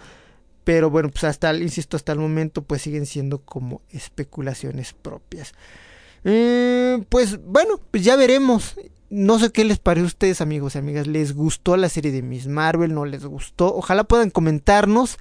pero 0.64 0.90
bueno, 0.90 1.10
pues 1.10 1.26
hasta, 1.26 1.54
insisto, 1.54 1.98
hasta 1.98 2.14
el 2.14 2.20
momento 2.20 2.62
pues 2.62 2.82
siguen 2.82 3.06
siendo 3.06 3.40
como 3.40 3.82
especulaciones 3.90 4.94
propias. 4.94 5.52
Eh, 6.24 7.04
pues 7.10 7.44
bueno, 7.44 7.78
pues 7.92 8.06
ya 8.06 8.16
veremos. 8.16 8.76
No 9.10 9.38
sé 9.38 9.52
qué 9.52 9.66
les 9.66 9.80
parece 9.80 10.06
a 10.06 10.08
ustedes, 10.08 10.40
amigos 10.40 10.76
y 10.76 10.78
amigas. 10.78 11.08
¿Les 11.08 11.36
gustó 11.36 11.76
la 11.76 11.90
serie 11.90 12.14
de 12.14 12.22
Miss 12.22 12.48
Marvel? 12.48 12.94
¿No 12.94 13.04
les 13.04 13.26
gustó? 13.26 13.76
Ojalá 13.76 14.06
puedan 14.06 14.30
comentarnos 14.30 15.18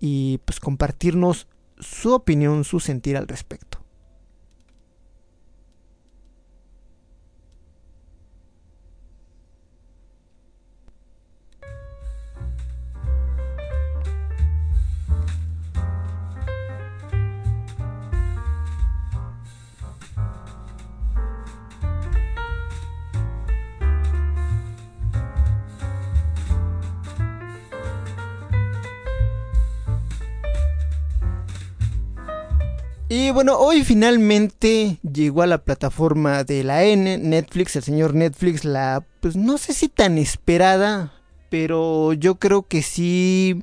y 0.00 0.38
pues 0.44 0.60
compartirnos 0.60 1.46
su 1.78 2.14
opinión, 2.14 2.64
su 2.64 2.80
sentir 2.80 3.16
al 3.16 3.28
respecto. 3.28 3.77
Y 33.10 33.30
bueno, 33.30 33.58
hoy 33.58 33.84
finalmente 33.84 34.98
llegó 35.02 35.40
a 35.40 35.46
la 35.46 35.64
plataforma 35.64 36.44
de 36.44 36.62
la 36.62 36.84
N, 36.84 37.16
Netflix, 37.16 37.74
el 37.76 37.82
señor 37.82 38.12
Netflix, 38.14 38.66
la, 38.66 39.02
pues 39.20 39.34
no 39.34 39.56
sé 39.56 39.72
si 39.72 39.88
tan 39.88 40.18
esperada, 40.18 41.14
pero 41.48 42.12
yo 42.12 42.34
creo 42.34 42.64
que 42.68 42.82
sí, 42.82 43.62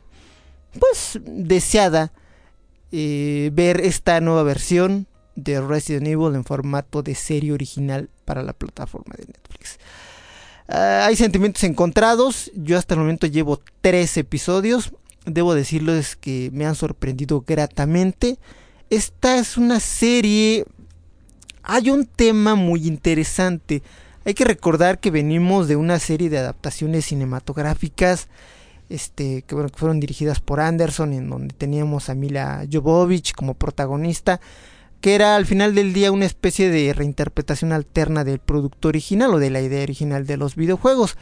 pues 0.80 1.20
deseada 1.24 2.12
eh, 2.92 3.52
ver 3.54 3.82
esta 3.82 4.20
nueva 4.20 4.42
versión 4.42 5.06
de 5.36 5.62
Resident 5.62 6.08
Evil 6.08 6.34
en 6.34 6.44
formato 6.44 7.04
de 7.04 7.14
serie 7.14 7.52
original 7.52 8.10
para 8.26 8.42
la 8.42 8.54
plataforma 8.54 9.14
de 9.16 9.26
Netflix. 9.28 9.78
Ah, 10.68 11.06
hay 11.06 11.16
sentimientos 11.16 11.64
encontrados, 11.64 12.52
yo 12.56 12.80
hasta 12.80 12.96
el 12.96 13.02
momento 13.02 13.28
llevo 13.28 13.62
tres 13.82 14.18
episodios, 14.18 14.92
debo 15.28 15.54
decirles 15.54 16.16
que 16.16 16.50
me 16.52 16.66
han 16.66 16.74
sorprendido 16.74 17.44
gratamente. 17.46 18.40
Esta 18.90 19.38
es 19.38 19.58
una 19.58 19.80
serie... 19.80 20.66
Hay 21.64 21.90
un 21.90 22.06
tema 22.06 22.54
muy 22.54 22.88
interesante. 22.88 23.82
Hay 24.24 24.36
que 24.36 24.46
recordar 24.46 25.00
que 25.00 25.10
venimos 25.10 25.68
de 25.68 25.76
una 25.76 25.98
serie 25.98 26.30
de 26.30 26.38
adaptaciones 26.38 27.06
cinematográficas 27.06 28.28
este, 28.90 29.42
que, 29.42 29.56
bueno, 29.56 29.70
que 29.70 29.78
fueron 29.78 30.00
dirigidas 30.00 30.40
por 30.40 30.60
Anderson, 30.60 31.14
en 31.14 31.30
donde 31.30 31.56
teníamos 31.56 32.10
a 32.10 32.16
Mila 32.16 32.66
Jovovich 32.72 33.34
como 33.34 33.56
protagonista, 33.56 34.40
que 35.02 35.16
era 35.16 35.36
al 35.36 35.46
final 35.46 35.76
del 35.76 35.94
día 35.94 36.12
una 36.12 36.26
especie 36.26 36.70
de 36.70 36.94
reinterpretación 36.94 37.72
alterna 37.72 38.24
del 38.24 38.40
producto 38.40 38.88
original 38.88 39.34
o 39.34 39.40
de 39.40 39.50
la 39.50 39.62
idea 39.62 39.84
original 39.84 40.26
de 40.26 40.38
los 40.38 40.56
videojuegos. 40.56 41.18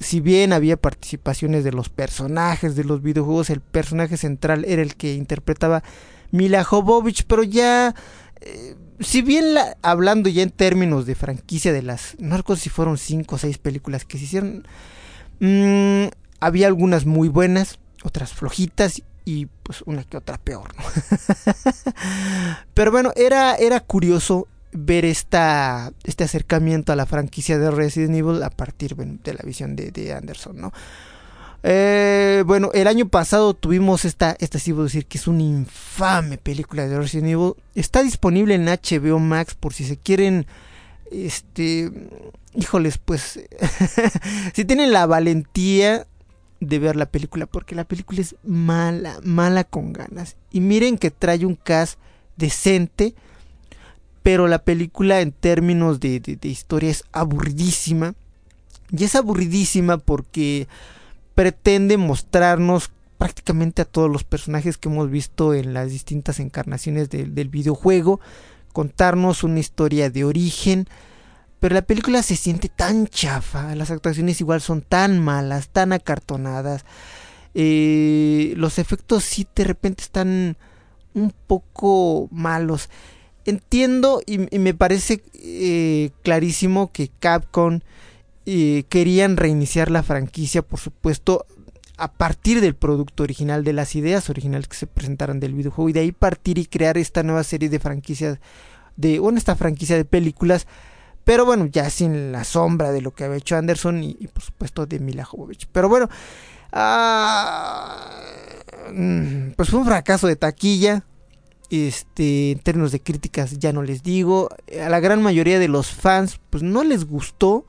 Si 0.00 0.20
bien 0.20 0.52
había 0.52 0.76
participaciones 0.76 1.64
de 1.64 1.72
los 1.72 1.88
personajes 1.88 2.76
de 2.76 2.84
los 2.84 3.02
videojuegos, 3.02 3.50
el 3.50 3.60
personaje 3.60 4.16
central 4.16 4.64
era 4.66 4.82
el 4.82 4.94
que 4.94 5.14
interpretaba 5.14 5.82
Mila 6.30 6.64
Jovovich, 6.64 7.24
pero 7.24 7.42
ya... 7.42 7.94
Eh, 8.40 8.76
si 9.00 9.22
bien 9.22 9.54
la, 9.54 9.76
hablando 9.82 10.28
ya 10.28 10.42
en 10.42 10.50
términos 10.50 11.06
de 11.06 11.14
franquicia 11.14 11.72
de 11.72 11.82
las... 11.82 12.16
Recuerdo 12.18 12.56
si 12.56 12.70
fueron 12.70 12.98
5 12.98 13.34
o 13.34 13.38
6 13.38 13.58
películas 13.58 14.04
que 14.04 14.18
se 14.18 14.24
hicieron. 14.24 14.66
Mmm, 15.40 16.08
había 16.40 16.66
algunas 16.66 17.06
muy 17.06 17.28
buenas, 17.28 17.78
otras 18.02 18.32
flojitas 18.32 19.02
y 19.24 19.46
pues 19.62 19.82
una 19.86 20.04
que 20.04 20.16
otra 20.16 20.38
peor. 20.38 20.74
Pero 22.74 22.90
bueno, 22.90 23.12
era, 23.14 23.56
era 23.56 23.80
curioso 23.80 24.48
ver 24.72 25.04
esta, 25.04 25.92
este 26.04 26.24
acercamiento 26.24 26.92
a 26.92 26.96
la 26.96 27.06
franquicia 27.06 27.58
de 27.58 27.70
Resident 27.70 28.16
Evil 28.16 28.42
a 28.42 28.50
partir 28.50 28.96
de 28.96 29.34
la 29.34 29.42
visión 29.44 29.76
de, 29.76 29.90
de 29.90 30.12
Anderson, 30.12 30.60
¿no? 30.60 30.72
Eh, 31.62 32.44
bueno, 32.46 32.70
el 32.72 32.86
año 32.86 33.08
pasado 33.08 33.54
tuvimos 33.54 34.04
esta, 34.04 34.36
esta 34.38 34.58
sí 34.58 34.72
voy 34.72 34.82
a 34.82 34.84
decir 34.84 35.06
que 35.06 35.18
es 35.18 35.26
una 35.26 35.42
infame 35.42 36.38
película 36.38 36.86
de 36.86 36.96
Resident 36.96 37.28
Evil. 37.28 37.54
Está 37.74 38.02
disponible 38.02 38.54
en 38.54 38.66
HBO 38.66 39.18
Max 39.18 39.54
por 39.54 39.74
si 39.74 39.84
se 39.84 39.96
quieren, 39.96 40.46
este, 41.10 41.90
híjoles, 42.54 42.98
pues, 42.98 43.40
si 44.54 44.64
tienen 44.64 44.92
la 44.92 45.06
valentía 45.06 46.06
de 46.60 46.78
ver 46.78 46.96
la 46.96 47.06
película, 47.06 47.46
porque 47.46 47.74
la 47.74 47.84
película 47.84 48.20
es 48.20 48.36
mala, 48.44 49.18
mala 49.24 49.64
con 49.64 49.92
ganas. 49.92 50.36
Y 50.52 50.60
miren 50.60 50.96
que 50.96 51.10
trae 51.10 51.44
un 51.44 51.56
cast 51.56 51.98
decente, 52.36 53.14
pero 54.22 54.46
la 54.46 54.60
película 54.60 55.20
en 55.20 55.32
términos 55.32 55.98
de, 55.98 56.20
de, 56.20 56.36
de 56.36 56.48
historia 56.48 56.90
es 56.90 57.04
aburridísima. 57.12 58.14
Y 58.90 59.04
es 59.04 59.14
aburridísima 59.16 59.98
porque 59.98 60.66
pretende 61.38 61.98
mostrarnos 61.98 62.90
prácticamente 63.16 63.82
a 63.82 63.84
todos 63.84 64.10
los 64.10 64.24
personajes 64.24 64.76
que 64.76 64.88
hemos 64.88 65.08
visto 65.08 65.54
en 65.54 65.72
las 65.72 65.88
distintas 65.88 66.40
encarnaciones 66.40 67.10
de, 67.10 67.26
del 67.26 67.48
videojuego, 67.48 68.18
contarnos 68.72 69.44
una 69.44 69.60
historia 69.60 70.10
de 70.10 70.24
origen, 70.24 70.88
pero 71.60 71.76
la 71.76 71.82
película 71.82 72.24
se 72.24 72.34
siente 72.34 72.68
tan 72.68 73.06
chafa, 73.06 73.76
las 73.76 73.92
actuaciones 73.92 74.40
igual 74.40 74.60
son 74.60 74.82
tan 74.82 75.20
malas, 75.20 75.68
tan 75.68 75.92
acartonadas, 75.92 76.84
eh, 77.54 78.52
los 78.56 78.80
efectos 78.80 79.22
sí 79.22 79.46
de 79.54 79.62
repente 79.62 80.02
están 80.02 80.56
un 81.14 81.32
poco 81.46 82.26
malos. 82.32 82.90
Entiendo 83.44 84.22
y, 84.26 84.52
y 84.52 84.58
me 84.58 84.74
parece 84.74 85.22
eh, 85.34 86.10
clarísimo 86.24 86.90
que 86.90 87.12
Capcom 87.20 87.78
eh, 88.50 88.84
querían 88.88 89.36
reiniciar 89.36 89.90
la 89.90 90.02
franquicia, 90.02 90.62
por 90.62 90.80
supuesto, 90.80 91.44
a 91.98 92.10
partir 92.10 92.62
del 92.62 92.74
producto 92.74 93.22
original, 93.22 93.62
de 93.62 93.74
las 93.74 93.94
ideas 93.94 94.30
originales 94.30 94.68
que 94.68 94.76
se 94.76 94.86
presentaron 94.86 95.38
del 95.38 95.52
videojuego, 95.52 95.90
y 95.90 95.92
de 95.92 96.00
ahí 96.00 96.12
partir 96.12 96.56
y 96.56 96.64
crear 96.64 96.96
esta 96.96 97.22
nueva 97.22 97.44
serie 97.44 97.68
de 97.68 97.78
franquicias, 97.78 98.38
de, 98.96 99.18
bueno, 99.18 99.36
esta 99.36 99.54
franquicia 99.54 99.96
de 99.96 100.06
películas, 100.06 100.66
pero 101.24 101.44
bueno, 101.44 101.66
ya 101.66 101.90
sin 101.90 102.32
la 102.32 102.42
sombra 102.44 102.90
de 102.90 103.02
lo 103.02 103.10
que 103.10 103.24
había 103.24 103.36
hecho 103.36 103.54
Anderson 103.54 104.02
y, 104.02 104.14
por 104.32 104.42
supuesto 104.42 104.86
de 104.86 104.98
Mila 104.98 105.26
Jovovich. 105.26 105.68
Pero 105.70 105.90
bueno, 105.90 106.08
ah, 106.72 108.00
pues 109.56 109.68
fue 109.68 109.80
un 109.80 109.84
fracaso 109.84 110.26
de 110.26 110.36
taquilla. 110.36 111.04
Este, 111.68 112.52
en 112.52 112.60
términos 112.60 112.92
de 112.92 113.02
críticas 113.02 113.58
ya 113.58 113.74
no 113.74 113.82
les 113.82 114.02
digo. 114.02 114.48
A 114.82 114.88
la 114.88 115.00
gran 115.00 115.20
mayoría 115.20 115.58
de 115.58 115.68
los 115.68 115.88
fans, 115.88 116.40
pues 116.48 116.62
no 116.62 116.82
les 116.82 117.04
gustó 117.04 117.66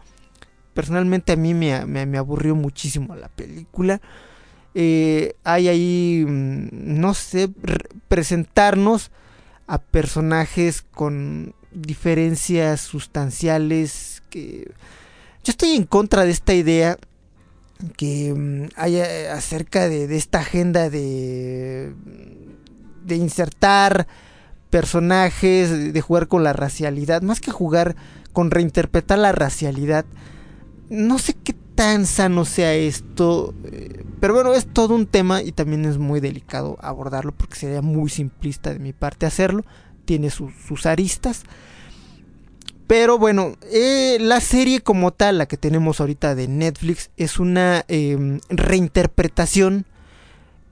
personalmente 0.79 1.33
a 1.33 1.35
mí 1.35 1.53
me, 1.53 1.85
me, 1.85 2.17
aburrió 2.17 2.55
muchísimo 2.55 3.13
la 3.13 3.27
película. 3.27 3.99
Eh, 4.73 5.33
hay 5.43 5.67
ahí, 5.67 6.23
mm, 6.25 6.69
no 6.71 7.13
sé, 7.13 7.49
presentarnos 8.07 9.11
a 9.67 9.79
personajes 9.81 10.85
con 10.93 11.53
diferencias 11.73 12.79
sustanciales 12.79 14.23
que 14.29 14.71
yo 15.43 15.51
estoy 15.51 15.71
en 15.71 15.83
contra 15.83 16.23
de 16.23 16.31
esta 16.31 16.53
idea 16.53 16.97
que 17.97 18.33
mm, 18.33 18.69
haya 18.77 19.33
acerca 19.33 19.89
de, 19.89 20.07
de, 20.07 20.15
esta 20.15 20.39
agenda 20.39 20.89
de 20.89 21.93
de 23.03 23.17
insertar 23.17 24.07
personajes 24.69 25.91
de 25.91 26.01
jugar 26.01 26.29
con 26.29 26.45
la 26.45 26.53
racialidad 26.53 27.21
más 27.21 27.41
que 27.41 27.51
jugar 27.51 27.97
con 28.31 28.49
reinterpretar 28.49 29.19
la 29.19 29.33
racialidad 29.33 30.05
no 30.89 31.19
sé 31.19 31.33
qué 31.33 31.53
tan 31.75 32.05
sano 32.05 32.45
sea 32.45 32.73
esto, 32.73 33.53
eh, 33.63 34.03
pero 34.19 34.33
bueno, 34.33 34.53
es 34.53 34.67
todo 34.67 34.95
un 34.95 35.05
tema 35.05 35.41
y 35.41 35.51
también 35.51 35.85
es 35.85 35.97
muy 35.97 36.19
delicado 36.19 36.77
abordarlo 36.81 37.31
porque 37.31 37.55
sería 37.55 37.81
muy 37.81 38.09
simplista 38.09 38.73
de 38.73 38.79
mi 38.79 38.91
parte 38.91 39.25
hacerlo, 39.25 39.63
tiene 40.05 40.29
sus, 40.29 40.51
sus 40.67 40.85
aristas. 40.85 41.43
Pero 42.89 43.19
bueno, 43.19 43.55
eh, 43.71 44.17
la 44.19 44.41
serie 44.41 44.81
como 44.81 45.11
tal, 45.11 45.37
la 45.37 45.45
que 45.45 45.57
tenemos 45.57 45.99
ahorita 45.99 46.33
de 46.33 46.47
Netflix, 46.47 47.11
es 47.17 47.39
una 47.39 47.85
eh, 47.87 48.39
reinterpretación 48.49 49.85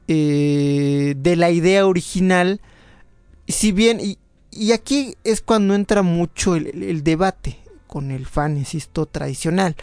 eh, 0.08 1.14
de 1.16 1.36
la 1.36 1.52
idea 1.52 1.86
original. 1.86 2.60
Si 3.48 3.72
bien, 3.72 4.00
y, 4.02 4.18
y, 4.50 4.72
aquí 4.72 5.16
es 5.24 5.42
cuando 5.42 5.76
entra 5.76 6.02
mucho 6.02 6.56
el, 6.56 6.82
el 6.82 7.04
debate 7.04 7.60
con 7.86 8.10
el 8.10 8.26
fan, 8.26 8.58
insisto, 8.58 9.06
tradicional 9.06 9.76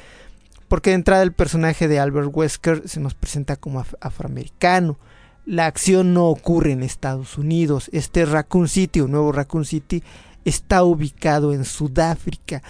porque 0.75 0.91
de 0.91 0.97
entrada 0.97 1.23
el 1.23 1.33
personaje 1.33 1.87
de 1.87 2.01
Albert 2.01 2.31
Wesker 2.33 2.89
se 2.89 2.99
nos 2.99 3.15
presenta 3.15 3.55
como 3.55 3.79
af 3.79 3.95
afroamericano. 4.01 4.99
La 5.47 5.67
acción 5.67 6.15
no 6.15 6.27
ocurre 6.27 6.73
en 6.73 6.83
Estados 6.83 7.39
Unidos. 7.39 7.89
Este 7.93 8.27
Raccoon 8.27 8.67
City 8.67 8.99
o 8.99 9.07
nuevo 9.07 9.31
Raccoon 9.31 9.65
City 9.65 10.03
está 10.45 10.83
ubicado 10.83 11.53
en 11.53 11.65
Sudáfrica. 11.65 12.61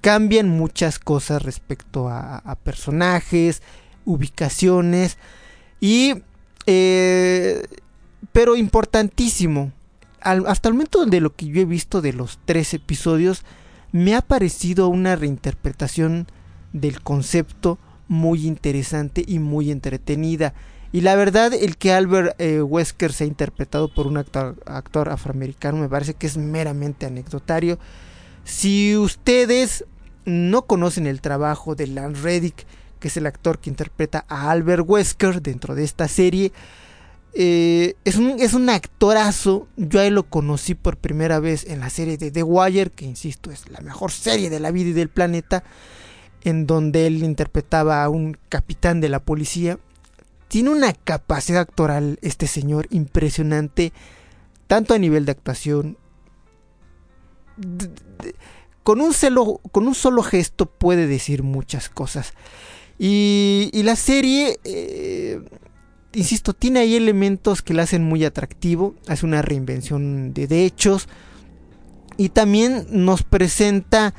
Cambian 0.00 0.48
muchas 0.48 0.98
cosas 0.98 1.42
respecto 1.42 2.08
a, 2.08 2.56
personajes, 2.62 3.60
ubicaciones 4.06 5.18
y... 5.82 6.14
Eh, 6.64 7.62
pero 8.32 8.56
importantísimo, 8.56 9.70
hasta 10.22 10.68
el 10.70 10.74
momento 10.76 11.04
de 11.04 11.20
lo 11.20 11.36
que 11.36 11.44
yo 11.44 11.60
he 11.60 11.66
visto 11.66 12.00
de 12.00 12.14
los 12.14 12.38
tres 12.46 12.72
episodios, 12.72 13.42
me 13.92 14.14
ha 14.14 14.22
parecido 14.22 14.88
una 14.88 15.14
reinterpretación 15.14 16.26
del 16.74 17.00
concepto 17.00 17.78
muy 18.06 18.46
interesante 18.46 19.24
y 19.26 19.38
muy 19.38 19.70
entretenida. 19.70 20.52
Y 20.92 21.00
la 21.00 21.16
verdad, 21.16 21.54
el 21.54 21.78
que 21.78 21.92
Albert 21.92 22.38
eh, 22.38 22.60
Wesker 22.60 23.12
sea 23.12 23.26
interpretado 23.26 23.92
por 23.92 24.06
un 24.06 24.18
actor, 24.18 24.62
actor, 24.66 25.08
afroamericano 25.08 25.78
me 25.78 25.88
parece 25.88 26.14
que 26.14 26.26
es 26.26 26.36
meramente 26.36 27.06
anecdotario. 27.06 27.78
Si 28.44 28.94
ustedes 28.96 29.86
no 30.26 30.62
conocen 30.62 31.06
el 31.06 31.20
trabajo 31.20 31.74
de 31.74 31.86
Lance 31.86 32.20
Reddick, 32.22 32.66
que 33.00 33.08
es 33.08 33.16
el 33.16 33.26
actor 33.26 33.58
que 33.58 33.70
interpreta 33.70 34.24
a 34.28 34.50
Albert 34.50 34.84
Wesker 34.86 35.42
dentro 35.42 35.74
de 35.74 35.84
esta 35.84 36.06
serie, 36.06 36.52
eh, 37.34 37.96
es, 38.04 38.16
un, 38.16 38.36
es 38.38 38.54
un 38.54 38.70
actorazo. 38.70 39.66
Yo 39.76 40.00
ahí 40.00 40.10
lo 40.10 40.22
conocí 40.22 40.74
por 40.74 40.96
primera 40.96 41.40
vez 41.40 41.64
en 41.66 41.80
la 41.80 41.90
serie 41.90 42.16
de 42.16 42.30
The 42.30 42.44
Wire, 42.44 42.90
que 42.90 43.04
insisto 43.04 43.50
es 43.50 43.68
la 43.68 43.80
mejor 43.80 44.12
serie 44.12 44.48
de 44.48 44.60
la 44.60 44.70
vida 44.70 44.90
y 44.90 44.92
del 44.92 45.08
planeta, 45.08 45.64
en 46.44 46.66
donde 46.66 47.06
él 47.06 47.22
interpretaba 47.22 48.04
a 48.04 48.08
un 48.08 48.36
capitán 48.48 49.00
de 49.00 49.08
la 49.08 49.20
policía. 49.20 49.78
Tiene 50.48 50.70
una 50.70 50.92
capacidad 50.92 51.62
actoral 51.62 52.18
este 52.22 52.46
señor 52.46 52.86
impresionante, 52.90 53.92
tanto 54.66 54.94
a 54.94 54.98
nivel 54.98 55.24
de 55.24 55.32
actuación. 55.32 55.96
con, 58.82 59.00
un 59.00 59.12
con 59.72 59.88
un 59.88 59.94
solo 59.94 60.22
gesto 60.22 60.66
puede 60.66 61.06
decir 61.06 61.42
muchas 61.42 61.88
cosas. 61.88 62.34
Y, 62.98 63.70
la 63.82 63.96
serie 63.96 64.60
eh, 64.62 65.40
insisto, 66.14 66.52
tiene 66.52 66.80
ahí 66.80 66.94
elementos 66.94 67.62
que 67.62 67.74
la 67.74 67.82
hacen 67.82 68.04
muy 68.04 68.24
atractivo, 68.24 68.94
hace 69.06 69.26
una 69.26 69.42
reinvención 69.42 70.32
de, 70.32 70.64
hechos 70.64 71.08
y 72.16 72.28
también 72.30 72.86
nos 72.90 73.22
presenta 73.22 74.14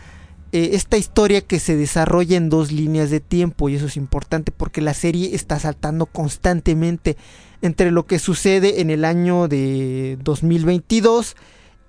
eh, 0.56 0.70
esta 0.72 0.96
historia 0.96 1.42
que 1.42 1.60
se 1.60 1.76
desarrolla 1.76 2.38
en 2.38 2.50
dos 2.50 2.72
líneas 2.72 3.10
de 3.10 3.20
tiempo 3.20 3.68
y 3.68 3.76
eso 3.76 3.88
es 3.88 3.98
importante 3.98 4.54
porque 4.54 4.80
la 4.80 4.94
serie 4.94 5.36
está 5.36 5.60
saltando 5.60 6.06
constantemente 6.06 7.18
entre 7.62 7.92
lo 7.92 8.06
que 8.06 8.20
sucede 8.20 8.80
en 8.80 8.90
el 8.90 9.04
año 9.04 9.50
de 9.50 10.18
2022 10.24 11.36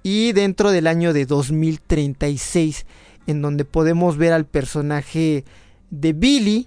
y 0.03 0.33
dentro 0.33 0.73
del 0.73 0.89
año 0.89 1.13
de 1.13 1.27
2036 1.27 2.87
en 3.29 3.41
donde 3.41 3.65
podemos 3.65 4.17
ver 4.17 4.33
al 4.33 4.47
personaje 4.47 5.45
de 5.91 6.13
Billy 6.13 6.67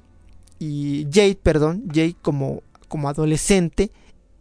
y 0.57 1.05
Jade, 1.11 1.37
perdón, 1.43 1.83
Jade 1.89 2.15
como 2.21 2.63
como 2.87 3.09
adolescente 3.09 3.91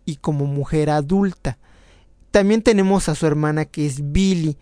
y 0.05 0.15
como 0.15 0.47
mujer 0.47 0.91
adulta. 0.91 1.59
También 2.31 2.63
tenemos 2.63 3.09
a 3.09 3.17
su 3.17 3.27
hermana 3.27 3.65
que 3.65 3.85
es 3.85 4.13
Billy. 4.13 4.57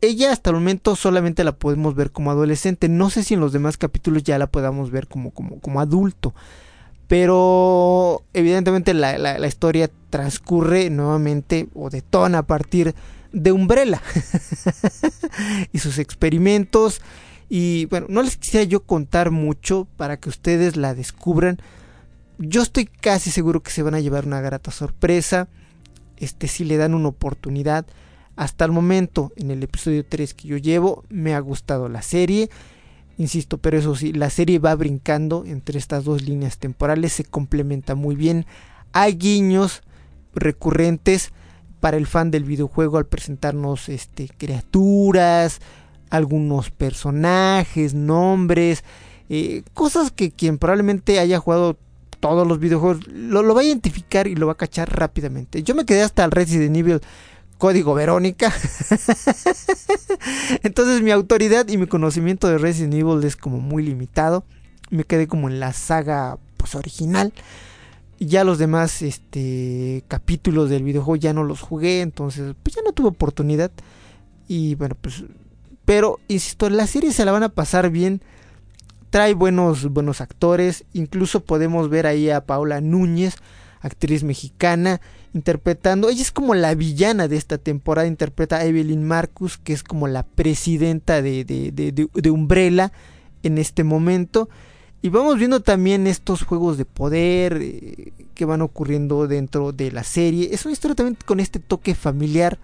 Ella 0.00 0.32
hasta 0.32 0.50
el 0.50 0.56
momento 0.56 0.94
solamente 0.96 1.44
la 1.44 1.52
podemos 1.52 1.94
ver 1.94 2.12
como 2.12 2.30
adolescente. 2.30 2.88
No 2.88 3.10
sé 3.10 3.22
si 3.22 3.34
en 3.34 3.40
los 3.40 3.52
demás 3.52 3.76
capítulos 3.76 4.22
ya 4.22 4.38
la 4.38 4.46
podamos 4.46 4.90
ver 4.90 5.08
como, 5.08 5.30
como, 5.30 5.60
como 5.60 5.80
adulto. 5.80 6.34
Pero 7.08 8.24
evidentemente 8.32 8.92
la, 8.92 9.16
la, 9.16 9.46
historia 9.46 9.90
transcurre 10.10 10.90
nuevamente 10.90 11.68
o 11.74 11.88
detona 11.88 12.38
a 12.38 12.46
partir 12.46 12.94
de 13.32 13.52
Umbrella 13.52 14.02
y 15.72 15.78
sus 15.78 15.98
experimentos. 15.98 17.00
Y 17.48 17.86
bueno, 17.86 18.06
no 18.08 18.22
les 18.22 18.36
quisiera 18.36 18.64
yo 18.64 18.82
contar 18.82 19.30
mucho 19.30 19.86
para 19.96 20.16
que 20.16 20.28
ustedes 20.28 20.76
la 20.76 20.94
descubran 20.94 21.60
yo 22.38 22.62
estoy 22.62 22.86
casi 22.86 23.30
seguro 23.30 23.62
que 23.62 23.70
se 23.70 23.82
van 23.82 23.94
a 23.94 24.00
llevar 24.00 24.26
una 24.26 24.40
grata 24.40 24.70
sorpresa. 24.70 25.48
Este, 26.16 26.48
si 26.48 26.64
le 26.64 26.76
dan 26.76 26.94
una 26.94 27.08
oportunidad. 27.08 27.86
Hasta 28.36 28.64
el 28.64 28.72
momento, 28.72 29.32
en 29.36 29.50
el 29.50 29.62
episodio 29.62 30.04
3 30.04 30.34
que 30.34 30.48
yo 30.48 30.56
llevo, 30.58 31.04
me 31.08 31.34
ha 31.34 31.40
gustado 31.40 31.88
la 31.88 32.02
serie. 32.02 32.50
Insisto, 33.18 33.56
pero 33.58 33.78
eso 33.78 33.96
sí, 33.96 34.12
la 34.12 34.28
serie 34.28 34.58
va 34.58 34.74
brincando 34.74 35.44
entre 35.46 35.78
estas 35.78 36.04
dos 36.04 36.22
líneas 36.22 36.58
temporales, 36.58 37.14
se 37.14 37.24
complementa 37.24 37.94
muy 37.94 38.14
bien. 38.14 38.44
Hay 38.92 39.14
guiños 39.14 39.82
recurrentes 40.34 41.32
para 41.80 41.96
el 41.96 42.06
fan 42.06 42.30
del 42.30 42.44
videojuego 42.44 42.98
al 42.98 43.06
presentarnos 43.06 43.88
este, 43.88 44.28
criaturas, 44.28 45.60
algunos 46.10 46.70
personajes, 46.70 47.94
nombres, 47.94 48.84
eh, 49.28 49.62
cosas 49.74 50.10
que 50.10 50.30
quien 50.30 50.58
probablemente 50.58 51.18
haya 51.18 51.38
jugado 51.38 51.78
todos 52.20 52.46
los 52.46 52.58
videojuegos, 52.58 53.06
lo, 53.08 53.54
va 53.54 53.60
a 53.60 53.64
identificar 53.64 54.26
y 54.26 54.34
lo 54.34 54.46
va 54.46 54.52
a 54.52 54.56
cachar 54.56 54.94
rápidamente. 54.94 55.62
Yo 55.62 55.74
me 55.74 55.84
quedé 55.84 56.02
hasta 56.02 56.24
el 56.24 56.30
Resident 56.30 56.76
Evil 56.76 57.00
código 57.58 57.94
Verónica. 57.94 58.52
Entonces 60.62 61.02
mi 61.02 61.10
autoridad 61.10 61.68
y 61.68 61.76
mi 61.78 61.86
conocimiento 61.86 62.48
de 62.48 62.58
Resident 62.58 62.94
Evil 62.94 63.24
es 63.24 63.36
como 63.36 63.60
muy 63.60 63.84
limitado. 63.84 64.44
Me 64.90 65.04
quedé 65.04 65.26
como 65.26 65.48
en 65.48 65.60
la 65.60 65.72
saga 65.72 66.38
pues, 66.56 66.74
original. 66.74 67.32
Ya 68.18 68.44
los 68.44 68.58
demás 68.58 69.02
este, 69.02 70.04
capítulos 70.08 70.70
del 70.70 70.84
videojuego 70.84 71.16
ya 71.16 71.32
no 71.32 71.44
los 71.44 71.60
jugué, 71.60 72.00
entonces 72.00 72.54
pues 72.62 72.76
ya 72.76 72.82
no 72.82 72.92
tuve 72.92 73.08
oportunidad. 73.08 73.70
Y 74.48 74.74
bueno, 74.76 74.96
pues... 75.00 75.24
Pero, 75.84 76.18
insisto, 76.26 76.68
la 76.68 76.86
serie 76.86 77.12
se 77.12 77.24
la 77.24 77.30
van 77.30 77.44
a 77.44 77.48
pasar 77.48 77.90
bien 77.90 78.20
trae 79.10 79.34
buenos, 79.34 79.90
buenos 79.92 80.20
actores, 80.20 80.84
incluso 80.92 81.40
podemos 81.40 81.88
ver 81.88 82.06
ahí 82.06 82.28
a 82.28 82.44
Paula 82.44 82.80
Núñez, 82.80 83.36
actriz 83.80 84.24
mexicana, 84.24 85.00
interpretando, 85.36 86.08
ella 86.08 86.22
es 86.22 86.32
como 86.32 86.54
la 86.54 86.74
villana 86.74 87.28
de 87.28 87.36
esta 87.36 87.58
temporada, 87.58 88.08
interpreta 88.08 88.56
a 88.56 88.64
Evelyn 88.64 89.06
Marcus, 89.06 89.58
que 89.58 89.72
es 89.74 89.82
como 89.82 90.08
la 90.08 90.24
presidenta 90.24 91.20
de, 91.22 91.44
de, 91.44 91.70
de, 91.70 92.30
Umbrella 92.30 92.90
en 93.42 93.58
este 93.58 93.84
momento. 93.84 94.48
Y 95.02 95.10
vamos 95.10 95.38
viendo 95.38 95.60
también 95.60 96.06
estos 96.06 96.42
juegos 96.42 96.78
de 96.78 96.86
poder 96.86 97.58
eh, 97.60 98.12
que 98.34 98.44
van 98.46 98.62
ocurriendo 98.62 99.28
dentro 99.28 99.72
de 99.72 99.92
la 99.92 100.02
serie. 100.02 100.48
Es 100.52 100.64
una 100.64 100.72
historia 100.72 100.96
también 100.96 101.18
con 101.26 101.38
este 101.38 101.60
toque 101.60 101.94
familiar, 101.94 102.58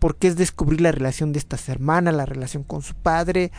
porque 0.00 0.26
es 0.26 0.36
descubrir 0.36 0.80
la 0.80 0.92
relación 0.92 1.32
de 1.32 1.38
estas 1.38 1.68
hermanas, 1.68 2.14
la 2.14 2.26
relación 2.26 2.64
con 2.64 2.82
su 2.82 2.94
padre, 2.94 3.52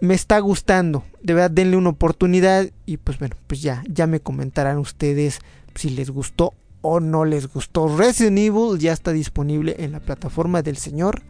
me 0.00 0.14
está 0.14 0.40
gustando. 0.40 1.04
De 1.22 1.34
verdad, 1.34 1.52
denle 1.52 1.76
una 1.76 1.90
oportunidad. 1.90 2.68
Y 2.84 2.96
pues 2.96 3.20
bueno, 3.20 3.36
pues 3.46 3.62
ya, 3.62 3.84
ya 3.88 4.08
me 4.08 4.18
comentarán 4.18 4.78
ustedes 4.78 5.38
si 5.76 5.90
les 5.90 6.10
gustó 6.10 6.52
o 6.82 7.00
no 7.00 7.24
les 7.24 7.48
gustó. 7.52 7.96
Resident 7.96 8.38
Evil 8.38 8.78
ya 8.78 8.92
está 8.92 9.12
disponible 9.12 9.76
en 9.78 9.92
la 9.92 10.00
plataforma 10.00 10.62
del 10.62 10.76
señor 10.76 11.22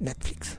Netflix. 0.00 0.58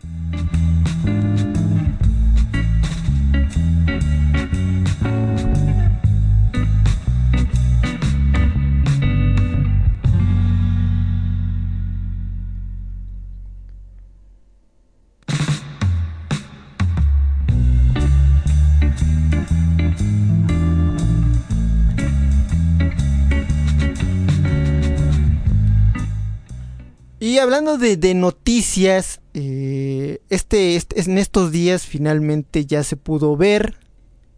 Y 27.25 27.39
hablando 27.39 27.79
de, 27.79 28.13
noticias, 28.13 29.19
eh, 29.33 30.19
este, 30.29 30.75
este, 30.75 31.01
en 31.01 31.17
estos 31.17 31.51
días 31.51 31.88
finalmente 31.88 32.67
ya 32.67 32.83
se 32.83 32.97
pudo 32.97 33.35
ver 33.35 33.79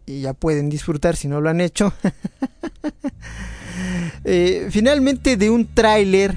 y 0.06 0.22
ya 0.22 0.32
pueden 0.32 0.70
disfrutar 0.70 1.14
si 1.14 1.28
no 1.28 1.42
lo 1.42 1.50
han 1.50 1.60
hecho. 1.60 1.92
Eh, 4.24 4.68
finalmente 4.70 5.36
de 5.36 5.50
un 5.50 5.66
tráiler, 5.66 6.36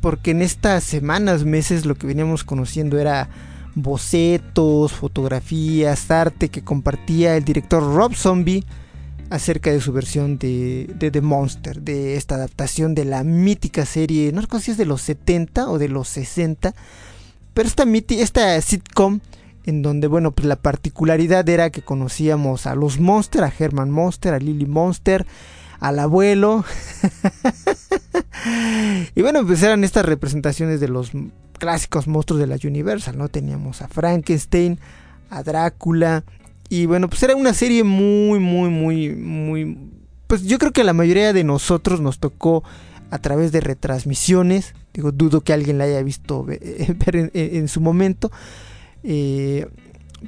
porque 0.00 0.30
en 0.30 0.42
estas 0.42 0.84
semanas, 0.84 1.44
meses 1.44 1.84
lo 1.84 1.96
que 1.96 2.06
veníamos 2.06 2.44
conociendo 2.44 2.98
era 2.98 3.28
bocetos, 3.74 4.92
fotografías, 4.92 6.10
arte 6.10 6.48
que 6.48 6.62
compartía 6.62 7.36
el 7.36 7.44
director 7.44 7.82
Rob 7.82 8.14
Zombie 8.14 8.64
acerca 9.34 9.70
de 9.70 9.80
su 9.80 9.92
versión 9.92 10.38
de, 10.38 10.94
The 10.98 11.20
Monster, 11.20 11.82
de 11.82 12.16
esta 12.16 12.36
adaptación 12.36 12.94
de 12.94 13.04
la 13.04 13.24
mítica 13.24 13.84
serie, 13.84 14.30
no 14.32 14.40
sé 14.42 14.60
si 14.60 14.70
es 14.70 14.76
de 14.76 14.86
los 14.86 15.02
70 15.02 15.68
o 15.68 15.78
de 15.78 15.88
los 15.88 16.08
60, 16.08 16.74
pero 17.52 17.68
esta, 17.68 17.84
esta 18.10 18.60
sitcom 18.60 19.20
en 19.64 19.82
donde, 19.82 20.06
bueno, 20.06 20.32
pues 20.32 20.46
la 20.46 20.56
particularidad 20.56 21.48
era 21.48 21.70
que 21.70 21.82
conocíamos 21.82 22.66
a 22.66 22.74
los 22.74 23.00
Monster, 23.00 23.42
a 23.42 23.52
Herman 23.56 23.90
Monster, 23.90 24.34
a 24.34 24.38
Lily 24.38 24.66
Monster, 24.66 25.26
al 25.80 25.98
abuelo. 25.98 26.64
y 29.14 29.22
bueno, 29.22 29.44
pues 29.44 29.62
eran 29.62 29.82
estas 29.82 30.04
representaciones 30.04 30.80
de 30.80 30.88
los 30.88 31.10
clásicos 31.58 32.06
monstruos 32.06 32.40
de 32.40 32.46
la 32.46 32.58
Universal, 32.62 33.16
¿no? 33.16 33.28
Teníamos 33.28 33.82
a 33.82 33.88
Frankenstein, 33.88 34.78
a 35.30 35.42
Drácula, 35.42 36.24
y 36.74 36.86
bueno, 36.86 37.08
pues 37.08 37.22
era 37.22 37.36
una 37.36 37.54
serie 37.54 37.84
muy, 37.84 38.40
muy, 38.40 38.68
muy, 38.68 39.14
muy... 39.14 39.78
Pues 40.26 40.42
yo 40.42 40.58
creo 40.58 40.72
que 40.72 40.82
la 40.82 40.92
mayoría 40.92 41.32
de 41.32 41.44
nosotros 41.44 42.00
nos 42.00 42.18
tocó 42.18 42.64
a 43.10 43.18
través 43.18 43.52
de 43.52 43.60
retransmisiones. 43.60 44.74
Digo, 44.92 45.12
dudo 45.12 45.42
que 45.42 45.52
alguien 45.52 45.78
la 45.78 45.84
haya 45.84 46.02
visto 46.02 46.42
ver 46.44 47.30
en, 47.32 47.68
su 47.68 47.80
momento. 47.80 48.32
Eh, 49.04 49.68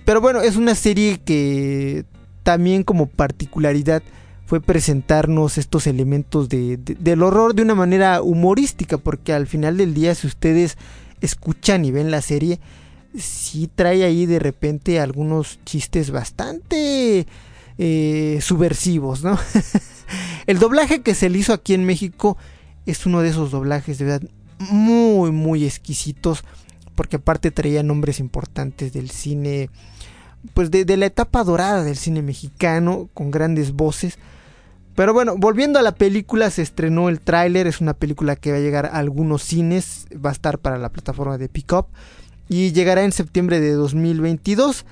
pero 0.05 0.21
bueno, 0.21 0.41
es 0.41 0.55
una 0.55 0.77
serie 0.77 1.19
que 1.19 2.05
también 2.45 2.85
como 2.85 3.07
particularidad 3.07 4.05
fue 4.45 4.61
presentarnos 4.61 5.59
estos 5.59 5.89
elementos 5.89 6.49
de, 6.49 6.77
del 6.77 7.25
horror 7.25 7.57
de 7.57 7.63
una 7.63 7.75
manera 7.75 8.23
humorística, 8.23 8.99
porque 8.99 9.33
al 9.33 9.49
final 9.49 9.79
del 9.79 9.95
día 9.95 10.15
si 10.15 10.29
ustedes 10.29 10.79
escuchan 11.21 11.85
y 11.85 11.91
ven 11.91 12.13
la 12.13 12.23
serie, 12.23 12.61
sí 13.19 13.71
trae 13.75 14.05
ahí 14.05 14.27
de 14.27 14.39
repente 14.39 15.01
algunos 15.01 15.59
chistes 15.65 16.11
bastante 16.11 17.27
eh, 17.79 18.39
subversivos, 18.41 19.23
¿no? 19.23 19.39
El 20.47 20.59
doblaje 20.59 21.03
que 21.03 21.15
se 21.15 21.29
le 21.29 21.39
hizo 21.39 21.53
aquí 21.53 21.75
en 21.75 21.85
México 21.85 22.37
es 22.87 23.07
uno 23.07 23.21
de 23.21 23.31
esos 23.31 23.51
doblajes 23.51 23.99
de 23.99 24.05
verdad 24.05 24.23
muy, 24.59 25.33
muy 25.33 25.65
exquisitos, 25.65 26.45
porque 26.95 27.17
aparte 27.17 27.51
traía 27.51 27.83
nombres 27.83 28.21
importantes 28.21 28.93
del 28.93 29.11
cine, 29.11 29.71
pues 30.55 30.71
de, 30.71 30.85
de 30.85 30.97
la 30.97 31.07
etapa 31.07 31.45
dorada 31.45 31.83
del 31.83 31.97
cine 31.97 32.23
mexicano, 32.23 33.11
con 33.13 33.31
grandes 33.31 33.73
voces. 33.73 34.19
Pero 34.95 35.13
bueno, 35.13 35.35
volviendo 35.37 35.79
a 35.79 35.83
la 35.83 35.95
película, 35.95 36.49
se 36.51 36.63
estrenó 36.63 37.11
el 37.11 37.21
tráiler, 37.21 37.67
es 37.67 37.83
una 37.83 37.93
película 37.93 38.37
que 38.37 38.53
va 38.53 38.57
a 38.57 38.61
llegar 38.61 38.87
a 38.87 38.97
algunos 38.97 39.43
cines, 39.43 40.07
va 40.25 40.31
a 40.31 40.33
estar 40.33 40.59
para 40.59 40.79
la 40.79 40.91
plataforma 40.91 41.37
de 41.37 41.51
Pickup 41.51 41.89
y 42.49 42.73
llegará 42.73 43.05
en 43.05 43.13
septiembre 43.13 43.61
de 43.61 43.73
2022. 43.73 44.85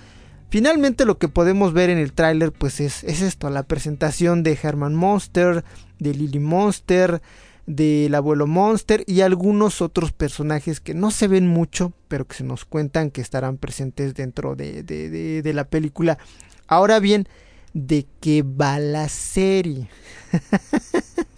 Finalmente 0.51 1.05
lo 1.05 1.19
que 1.19 1.29
podemos 1.29 1.73
ver 1.73 1.91
en 1.91 1.99
el 1.99 2.13
tráiler 2.13 2.53
pues 2.53 2.81
es, 2.81 3.03
es, 3.05 3.23
esto, 3.23 3.51
la 3.51 3.65
presentación 3.65 4.43
de 4.43 4.59
Herman 4.61 4.95
Monster, 4.95 5.65
de 5.99 6.15
Lily 6.15 6.39
Monster, 6.39 7.23
del 7.67 8.15
abuelo 8.15 8.47
Monster 8.47 9.05
y 9.07 9.23
algunos 9.23 9.81
otros 9.81 10.13
personajes 10.13 10.81
que 10.81 10.95
no 10.95 11.11
se 11.11 11.29
ven 11.29 11.49
mucho, 11.49 11.93
pero 12.09 12.27
que 12.27 12.37
se 12.37 12.45
nos 12.45 12.65
cuentan 12.65 13.11
que 13.11 13.21
estarán 13.21 13.57
presentes 13.57 14.15
dentro 14.15 14.55
de, 14.55 14.83
de, 14.83 15.11
de, 15.11 15.43
de 15.43 15.53
la 15.55 15.65
película. 15.65 16.19
Ahora 16.67 17.01
bien, 17.01 17.27
de 17.73 18.07
qué 18.21 18.43
va 18.43 18.79
la 18.79 19.09
serie. 19.09 19.89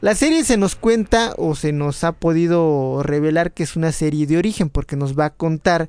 la 0.00 0.14
serie 0.14 0.44
se 0.44 0.56
nos 0.56 0.76
cuenta 0.76 1.34
o 1.36 1.54
se 1.54 1.72
nos 1.72 2.04
ha 2.04 2.12
podido 2.12 3.02
revelar 3.02 3.52
que 3.52 3.62
es 3.62 3.76
una 3.76 3.92
serie 3.92 4.26
de 4.26 4.38
origen 4.38 4.70
porque 4.70 4.96
nos 4.96 5.18
va 5.18 5.26
a 5.26 5.34
contar 5.34 5.88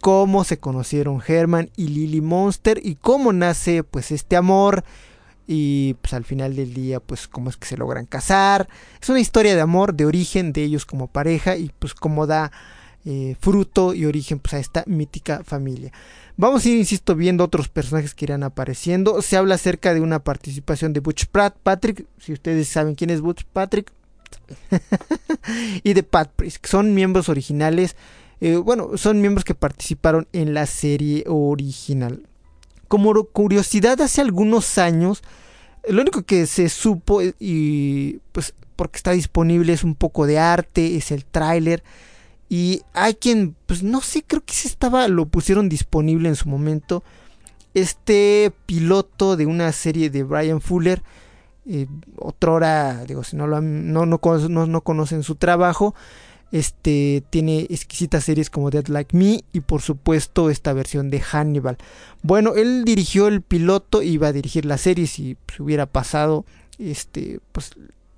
cómo 0.00 0.44
se 0.44 0.58
conocieron 0.58 1.22
Herman 1.26 1.70
y 1.76 1.88
Lily 1.88 2.20
Monster 2.20 2.80
y 2.82 2.96
cómo 2.96 3.32
nace 3.32 3.82
pues 3.84 4.10
este 4.10 4.36
amor 4.36 4.84
y 5.46 5.94
pues 5.94 6.14
al 6.14 6.24
final 6.24 6.56
del 6.56 6.74
día 6.74 7.00
pues 7.00 7.28
cómo 7.28 7.50
es 7.50 7.56
que 7.56 7.66
se 7.66 7.76
logran 7.76 8.06
casar. 8.06 8.68
Es 9.00 9.08
una 9.08 9.20
historia 9.20 9.54
de 9.54 9.60
amor, 9.60 9.94
de 9.94 10.06
origen 10.06 10.52
de 10.52 10.62
ellos 10.62 10.86
como 10.86 11.08
pareja 11.08 11.56
y 11.56 11.70
pues 11.78 11.92
cómo 11.94 12.26
da 12.26 12.52
eh, 13.04 13.34
fruto 13.40 13.94
y 13.94 14.04
origen 14.04 14.38
pues, 14.38 14.54
a 14.54 14.58
esta 14.58 14.84
mítica 14.86 15.42
familia. 15.42 15.90
Vamos 16.40 16.64
a 16.64 16.70
ir, 16.70 16.78
insisto, 16.78 17.14
viendo 17.16 17.44
otros 17.44 17.68
personajes 17.68 18.14
que 18.14 18.24
irán 18.24 18.44
apareciendo. 18.44 19.20
Se 19.20 19.36
habla 19.36 19.56
acerca 19.56 19.92
de 19.92 20.00
una 20.00 20.20
participación 20.24 20.94
de 20.94 21.00
Butch 21.00 21.26
Pratt, 21.26 21.54
Patrick, 21.62 22.06
si 22.18 22.32
ustedes 22.32 22.66
saben 22.66 22.94
quién 22.94 23.10
es 23.10 23.20
Butch 23.20 23.44
Patrick, 23.44 23.92
y 25.82 25.92
de 25.92 26.02
Pat 26.02 26.30
Priest, 26.34 26.64
son 26.66 26.94
miembros 26.94 27.28
originales. 27.28 27.94
Eh, 28.40 28.56
bueno, 28.56 28.96
son 28.96 29.20
miembros 29.20 29.44
que 29.44 29.54
participaron 29.54 30.28
en 30.32 30.54
la 30.54 30.64
serie 30.64 31.24
original. 31.26 32.22
Como 32.88 33.12
curiosidad, 33.24 34.00
hace 34.00 34.22
algunos 34.22 34.78
años, 34.78 35.22
lo 35.86 36.00
único 36.00 36.22
que 36.22 36.46
se 36.46 36.70
supo 36.70 37.20
y 37.38 38.20
pues 38.32 38.54
porque 38.76 38.96
está 38.96 39.10
disponible 39.10 39.74
es 39.74 39.84
un 39.84 39.94
poco 39.94 40.26
de 40.26 40.38
arte, 40.38 40.96
es 40.96 41.10
el 41.10 41.26
tráiler 41.26 41.82
y 42.52 42.82
hay 42.94 43.14
quien, 43.14 43.54
pues 43.66 43.84
no 43.84 44.00
sé, 44.00 44.24
creo 44.26 44.44
que 44.44 44.52
se 44.52 44.66
estaba, 44.66 45.06
lo 45.06 45.26
pusieron 45.26 45.68
disponible 45.68 46.28
en 46.28 46.34
su 46.34 46.48
momento. 46.48 47.04
Este 47.74 48.52
piloto 48.66 49.36
de 49.36 49.46
una 49.46 49.70
serie 49.70 50.10
de 50.10 50.24
Brian 50.24 50.60
Fuller, 50.60 51.00
eh, 51.64 51.86
otrora, 52.16 53.04
digo, 53.04 53.22
si 53.22 53.36
no, 53.36 53.46
lo 53.46 53.60
no, 53.60 54.04
no, 54.04 54.18
no, 54.48 54.66
no, 54.66 54.80
conocen 54.80 55.22
su 55.22 55.36
trabajo, 55.36 55.94
este 56.50 57.22
tiene 57.30 57.68
exquisitas 57.70 58.24
series 58.24 58.50
como 58.50 58.70
Dead 58.70 58.88
Like 58.88 59.16
Me 59.16 59.44
y 59.52 59.60
por 59.60 59.80
supuesto 59.80 60.50
esta 60.50 60.72
versión 60.72 61.08
de 61.08 61.20
Hannibal. 61.20 61.78
Bueno, 62.22 62.56
él 62.56 62.84
dirigió 62.84 63.28
el 63.28 63.42
piloto, 63.42 64.02
iba 64.02 64.26
a 64.26 64.32
dirigir 64.32 64.64
la 64.64 64.76
serie 64.76 65.06
si 65.06 65.36
se 65.54 65.62
hubiera 65.62 65.86
pasado 65.86 66.44
este, 66.80 67.38
pues, 67.52 67.70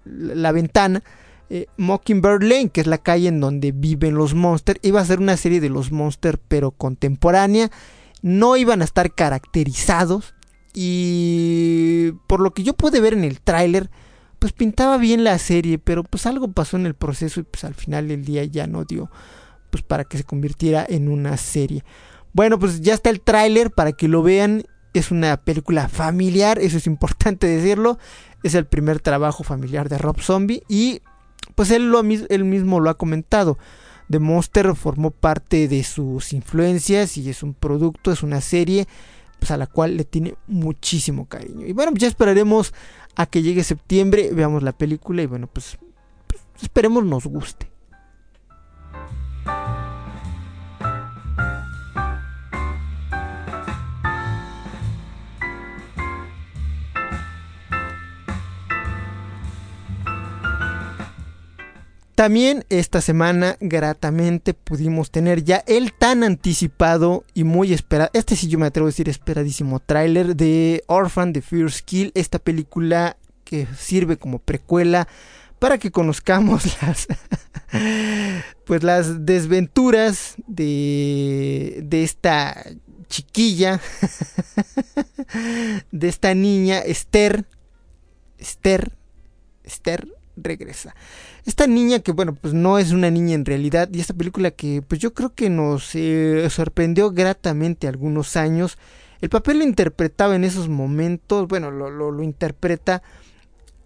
la 0.07 0.53
ventana 0.53 1.03
eh, 1.51 1.67
Mockingbird 1.77 2.43
Lane, 2.43 2.71
que 2.71 2.81
es 2.81 2.87
la 2.87 2.99
calle 2.99 3.29
en 3.29 3.41
donde 3.41 3.73
viven 3.73 4.15
los 4.15 4.35
monsters. 4.35 4.81
Iba 4.83 5.01
a 5.01 5.05
ser 5.05 5.21
una 5.21 5.37
serie 5.37 5.61
de 5.61 5.69
los 5.69 5.93
monsters, 5.93 6.39
pero 6.49 6.71
contemporánea. 6.71 7.71
No 8.23 8.57
iban 8.57 8.81
a 8.83 8.85
estar 8.85 9.15
caracterizados. 9.15 10.35
Y 10.75 12.13
por 12.27 12.41
lo 12.41 12.55
que 12.55 12.63
yo 12.63 12.75
pude 12.75 13.01
ver 13.01 13.13
en 13.13 13.25
el 13.25 13.41
tráiler, 13.41 13.91
pues 14.39 14.53
pintaba 14.53 14.97
bien 14.97 15.25
la 15.25 15.39
serie, 15.39 15.79
pero 15.79 16.03
pues 16.03 16.27
algo 16.27 16.49
pasó 16.49 16.77
en 16.77 16.87
el 16.87 16.95
proceso 16.95 17.41
y 17.41 17.43
pues 17.43 17.65
al 17.65 17.75
final 17.75 18.09
del 18.09 18.25
día 18.25 18.45
ya 18.45 18.67
no 18.67 18.85
dio 18.85 19.11
pues 19.73 19.83
para 19.83 20.05
que 20.05 20.19
se 20.19 20.25
convirtiera 20.25 20.87
en 20.87 21.09
una 21.09 21.37
serie. 21.39 21.83
Bueno, 22.35 22.59
pues 22.59 22.83
ya 22.83 22.93
está 22.93 23.09
el 23.09 23.23
tráiler 23.23 23.71
para 23.71 23.93
que 23.93 24.07
lo 24.07 24.23
vean. 24.23 24.65
Es 24.93 25.11
una 25.11 25.39
película 25.39 25.89
familiar, 25.89 26.59
eso 26.59 26.77
es 26.77 26.87
importante 26.87 27.47
decirlo. 27.57 27.99
Es 28.43 28.55
el 28.55 28.67
primer 28.67 29.01
trabajo 29.01 29.43
familiar 29.43 29.89
de 29.89 29.97
Rob 29.97 30.21
Zombie 30.21 30.63
y 30.69 31.01
pues 31.55 31.71
él, 31.71 31.91
lo, 31.91 32.01
él 32.01 32.45
mismo 32.45 32.81
lo 32.81 32.91
ha 32.91 32.99
comentado. 32.99 33.59
The 34.11 34.19
Monster 34.19 34.75
formó 34.75 35.11
parte 35.11 35.69
de 35.69 35.85
sus 35.85 36.33
influencias 36.33 37.17
y 37.17 37.29
es 37.31 37.43
un 37.43 37.55
producto, 37.55 38.13
es 38.13 38.23
una 38.23 38.41
serie 38.41 38.87
pues, 39.39 39.51
a 39.51 39.57
la 39.57 39.67
cual 39.67 39.97
le 39.97 40.05
tiene 40.05 40.35
muchísimo 40.47 41.27
cariño. 41.27 41.67
Y 41.67 41.73
bueno, 41.73 41.93
ya 41.95 42.09
esperaremos 42.09 42.75
a 43.17 43.27
que 43.27 43.43
llegue 43.43 43.65
septiembre, 43.65 44.31
veamos 44.33 44.63
la 44.63 44.73
película 44.73 45.23
y 45.23 45.27
bueno, 45.27 45.47
pues, 45.47 45.79
pues 46.27 46.43
esperemos 46.63 47.05
nos 47.05 47.27
guste. 47.27 47.72
También 62.23 62.65
esta 62.69 63.01
semana 63.01 63.57
gratamente 63.59 64.55
pudimos 64.55 65.11
tener 65.11 65.43
ya 65.43 65.65
el 65.67 65.93
tan 65.93 66.23
anticipado 66.23 67.25
y 67.35 67.43
muy 67.43 67.73
esperado, 67.73 68.11
este 68.13 68.37
sí 68.37 68.47
yo 68.47 68.61
me 68.61 68.67
atrevo 68.67 68.87
a 68.87 68.91
decir 68.91 69.09
esperadísimo 69.09 69.81
tráiler 69.81 70.37
de 70.37 70.85
Orphan 70.87 71.33
the 71.33 71.43
First 71.43 71.81
Kill, 71.85 72.13
esta 72.15 72.39
película 72.39 73.17
que 73.43 73.67
sirve 73.77 74.19
como 74.19 74.39
precuela 74.39 75.09
para 75.59 75.79
que 75.79 75.91
conozcamos 75.91 76.81
las 76.83 77.09
pues 78.67 78.85
las 78.85 79.27
desventuras 79.27 80.37
de 80.47 81.81
de 81.83 82.05
esta 82.05 82.57
chiquilla 83.09 83.81
de 85.91 86.07
esta 86.09 86.35
niña 86.35 86.79
Esther 86.79 87.47
Esther 88.39 88.93
Esther 89.65 90.07
regresa. 90.37 90.95
Esta 91.45 91.67
niña 91.67 91.99
que 91.99 92.13
bueno, 92.13 92.35
pues 92.35 92.55
no 92.55 92.79
es 92.79 92.93
una 92.93 93.11
niña 93.11 93.35
en 93.35 93.45
realidad 93.45 93.89
y 93.93 94.01
esta 94.01 94.15
película 94.15 94.53
que 94.53 94.81
pues 94.87 95.01
yo 95.01 95.13
creo 95.13 95.35
que 95.35 95.51
nos 95.51 95.95
eh, 95.95 96.49
sorprendió 96.51 97.11
gratamente 97.11 97.89
algunos 97.89 98.37
años. 98.37 98.79
El 99.21 99.29
papel 99.29 99.59
lo 99.59 99.65
interpretaba 99.65 100.37
en 100.37 100.45
esos 100.45 100.69
momentos, 100.69 101.49
bueno, 101.49 101.71
lo, 101.71 101.91
lo, 101.91 102.11
lo 102.11 102.23
interpreta, 102.23 103.03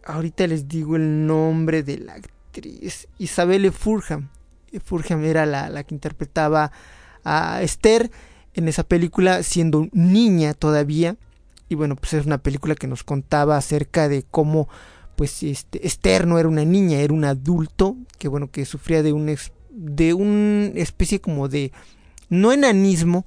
ahorita 0.05 0.47
les 0.47 0.69
digo 0.69 0.97
el 0.97 1.27
nombre 1.27 1.83
de 1.83 1.99
la 1.99 2.15
actriz, 2.15 3.09
Isabelle 3.19 3.71
Furham. 3.71 4.29
Furham 4.85 5.25
era 5.25 5.47
la, 5.47 5.71
la 5.71 5.85
que 5.85 5.95
interpretaba 5.95 6.73
a 7.25 7.63
Esther 7.63 8.11
en 8.55 8.69
esa 8.69 8.83
película 8.83 9.43
siendo 9.43 9.89
niña 9.93 10.55
todavía. 10.55 11.17
Y 11.69 11.75
bueno, 11.75 11.97
pues 11.97 12.15
es 12.15 12.27
una 12.27 12.39
película 12.39 12.75
que 12.75 12.87
nos 12.87 13.03
contaba 13.03 13.57
acerca 13.57 14.09
de 14.09 14.25
cómo 14.31 14.69
pues 15.17 15.43
este, 15.43 15.87
Esther 15.87 16.27
no 16.27 16.39
era 16.39 16.49
una 16.49 16.65
niña, 16.65 17.01
era 17.01 17.15
un 17.15 17.25
adulto 17.25 17.97
que 18.19 18.29
bueno, 18.29 18.51
que 18.51 18.65
sufría 18.65 19.03
de 19.03 19.13
un 19.13 19.35
de 19.71 20.15
una 20.15 20.69
especie 20.81 21.21
como 21.21 21.49
de 21.49 21.73
no 22.29 22.53
enanismo, 22.53 23.27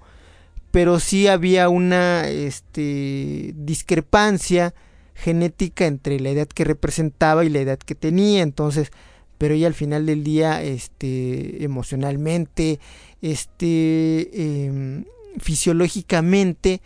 pero 0.72 1.00
sí 1.00 1.28
había 1.28 1.70
una 1.70 2.28
este, 2.28 3.54
discrepancia 3.56 4.74
genética 5.16 5.86
entre 5.86 6.20
la 6.20 6.30
edad 6.30 6.48
que 6.48 6.64
representaba 6.64 7.44
y 7.44 7.50
la 7.50 7.60
edad 7.60 7.78
que 7.78 7.96
tenía, 7.96 8.42
entonces, 8.42 8.92
pero 9.38 9.54
ella 9.54 9.68
al 9.68 9.74
final 9.74 10.06
del 10.06 10.24
día, 10.24 10.62
este, 10.64 11.64
emocionalmente, 11.64 12.80
este, 13.22 14.30
eh, 14.34 15.04
fisiológicamente, 15.40 16.82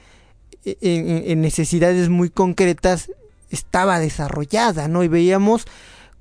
e, 0.65 0.77
en, 0.81 1.31
en, 1.31 1.41
necesidades 1.41 2.09
muy 2.09 2.29
concretas, 2.29 3.11
estaba 3.53 3.99
desarrollada, 3.99 4.87
¿no? 4.87 5.03
Y 5.03 5.07
veíamos 5.07 5.65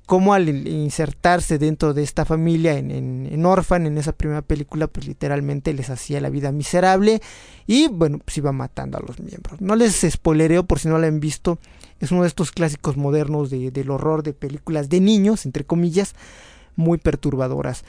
cómo 0.05 0.33
al 0.33 0.49
insertarse 0.67 1.57
dentro 1.57 1.93
de 1.93 2.03
esta 2.03 2.25
familia 2.25 2.77
en, 2.77 2.91
en, 2.91 3.45
Orphan, 3.45 3.85
en 3.85 3.97
esa 3.97 4.11
primera 4.11 4.41
película, 4.41 4.87
pues 4.87 5.07
literalmente 5.07 5.73
les 5.73 5.89
hacía 5.89 6.19
la 6.19 6.29
vida 6.29 6.51
miserable 6.51 7.21
y 7.67 7.87
bueno, 7.87 8.19
pues 8.19 8.37
iba 8.37 8.51
matando 8.51 8.97
a 8.97 9.01
los 9.01 9.19
miembros. 9.19 9.61
No 9.61 9.75
les 9.75 10.05
spoilereo 10.07 10.63
por 10.63 10.79
si 10.79 10.89
no 10.89 10.97
la 10.97 11.07
han 11.07 11.19
visto, 11.19 11.57
es 11.99 12.11
uno 12.11 12.23
de 12.23 12.27
estos 12.27 12.51
clásicos 12.51 12.97
modernos 12.97 13.49
de, 13.49 13.71
del 13.71 13.89
horror 13.91 14.23
de 14.23 14.33
películas 14.33 14.89
de 14.89 14.99
niños, 14.99 15.45
entre 15.45 15.63
comillas, 15.63 16.15
muy 16.75 16.97
perturbadoras. 16.97 17.85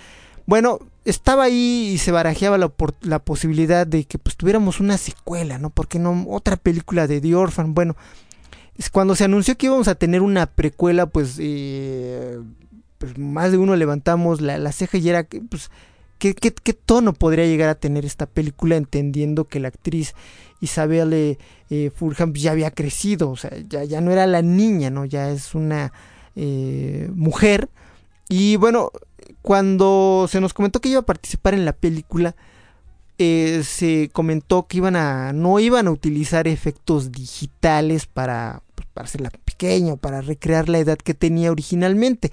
Bueno, 0.46 0.78
estaba 1.04 1.44
ahí 1.44 1.92
y 1.94 1.98
se 1.98 2.12
barajeaba 2.12 2.58
la, 2.58 2.72
la 3.00 3.18
posibilidad 3.18 3.86
de 3.86 4.04
que 4.04 4.18
pues 4.18 4.36
tuviéramos 4.36 4.78
una 4.78 4.98
secuela, 4.98 5.58
¿no? 5.58 5.70
Porque 5.70 5.98
no 5.98 6.26
otra 6.28 6.56
película 6.56 7.06
de 7.06 7.20
The 7.20 7.34
Orphan? 7.34 7.74
Bueno, 7.74 7.96
cuando 8.92 9.14
se 9.14 9.24
anunció 9.24 9.56
que 9.56 9.66
íbamos 9.66 9.88
a 9.88 9.94
tener 9.94 10.22
una 10.22 10.46
precuela, 10.46 11.06
pues, 11.06 11.36
eh, 11.38 12.40
pues 12.98 13.18
más 13.18 13.52
de 13.52 13.58
uno 13.58 13.76
levantamos 13.76 14.40
la, 14.40 14.72
ceja 14.72 14.98
y 14.98 15.08
era, 15.08 15.26
pues, 15.48 15.70
¿qué, 16.18 16.34
¿qué, 16.34 16.72
tono 16.72 17.12
podría 17.12 17.46
llegar 17.46 17.68
a 17.68 17.74
tener 17.74 18.04
esta 18.04 18.26
película 18.26 18.76
entendiendo 18.76 19.44
que 19.44 19.60
la 19.60 19.68
actriz 19.68 20.14
Isabel 20.60 21.12
eh, 21.12 21.38
eh 21.70 21.90
Fulham 21.94 22.32
ya 22.32 22.52
había 22.52 22.70
crecido, 22.70 23.30
o 23.30 23.36
sea, 23.36 23.52
ya, 23.68 23.84
ya 23.84 24.00
no 24.00 24.10
era 24.10 24.26
la 24.26 24.42
niña, 24.42 24.90
¿no? 24.90 25.04
Ya 25.04 25.30
es 25.30 25.54
una 25.54 25.92
eh, 26.36 27.10
mujer. 27.14 27.68
Y 28.28 28.56
bueno, 28.56 28.90
cuando 29.42 30.26
se 30.28 30.40
nos 30.40 30.54
comentó 30.54 30.80
que 30.80 30.88
iba 30.88 31.00
a 31.00 31.06
participar 31.06 31.54
en 31.54 31.64
la 31.64 31.72
película, 31.74 32.34
eh, 33.18 33.62
se 33.64 34.10
comentó 34.12 34.66
que 34.66 34.78
iban 34.78 34.96
a 34.96 35.32
no 35.32 35.60
iban 35.60 35.86
a 35.86 35.92
utilizar 35.92 36.48
efectos 36.48 37.12
digitales 37.12 38.06
para, 38.06 38.62
pues, 38.74 38.88
para 38.92 39.06
hacerla 39.06 39.30
pequeña, 39.30 39.96
para 39.96 40.20
recrear 40.20 40.68
la 40.68 40.78
edad 40.78 40.98
que 40.98 41.14
tenía 41.14 41.52
originalmente. 41.52 42.32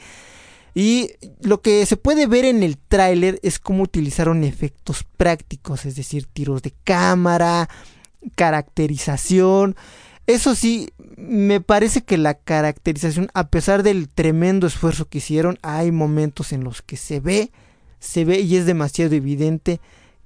Y 0.74 1.12
lo 1.42 1.62
que 1.62 1.86
se 1.86 1.98
puede 1.98 2.28
ver 2.28 2.46
en 2.46 2.64
el 2.64 2.78
tráiler 2.78 3.40
es 3.44 3.60
cómo 3.60 3.84
utilizaron 3.84 4.44
efectos 4.44 5.06
prácticos, 5.18 5.86
es 5.86 5.96
decir, 5.96 6.26
tiros 6.32 6.62
de 6.62 6.74
cámara, 6.84 7.70
caracterización. 8.36 9.76
Eso 10.28 10.56
sí, 10.56 10.90
me 11.18 11.60
parece 11.62 12.04
que 12.04 12.18
la 12.18 12.36
caracterización, 12.36 13.30
a 13.34 13.50
pesar 13.50 13.84
del 13.84 14.08
tremendo 14.08 14.66
esfuerzo 14.66 15.10
que 15.10 15.18
hicieron, 15.18 15.60
hay 15.62 15.92
momentos 15.92 16.54
en 16.54 16.64
los 16.64 16.82
que 16.82 16.96
se 16.96 17.20
ve, 17.20 17.52
se 18.00 18.24
ve 18.24 18.40
y 18.40 18.56
es 18.56 18.66
demasiado 18.66 19.14
evidente 19.14 19.82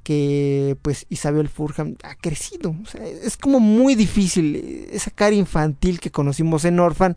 que 0.06 0.78
pues 0.84 1.08
Isabel 1.10 1.50
Furham 1.50 1.96
ha 2.04 2.14
crecido. 2.14 2.76
es 3.24 3.38
como 3.38 3.60
muy 3.60 3.96
difícil 3.96 4.88
esa 4.92 5.10
cara 5.10 5.36
infantil 5.36 6.00
que 6.00 6.12
conocimos 6.12 6.64
en 6.64 6.80
Orphan, 6.80 7.16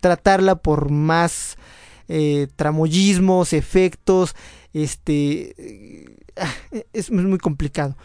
tratarla 0.00 0.54
por 0.54 0.90
más 0.90 1.58
eh, 2.08 2.48
tramoyismos, 2.56 3.52
efectos, 3.52 4.34
este, 4.72 5.54
eh, 5.58 6.86
es, 6.94 7.10
muy 7.10 7.36
complicado. 7.36 7.98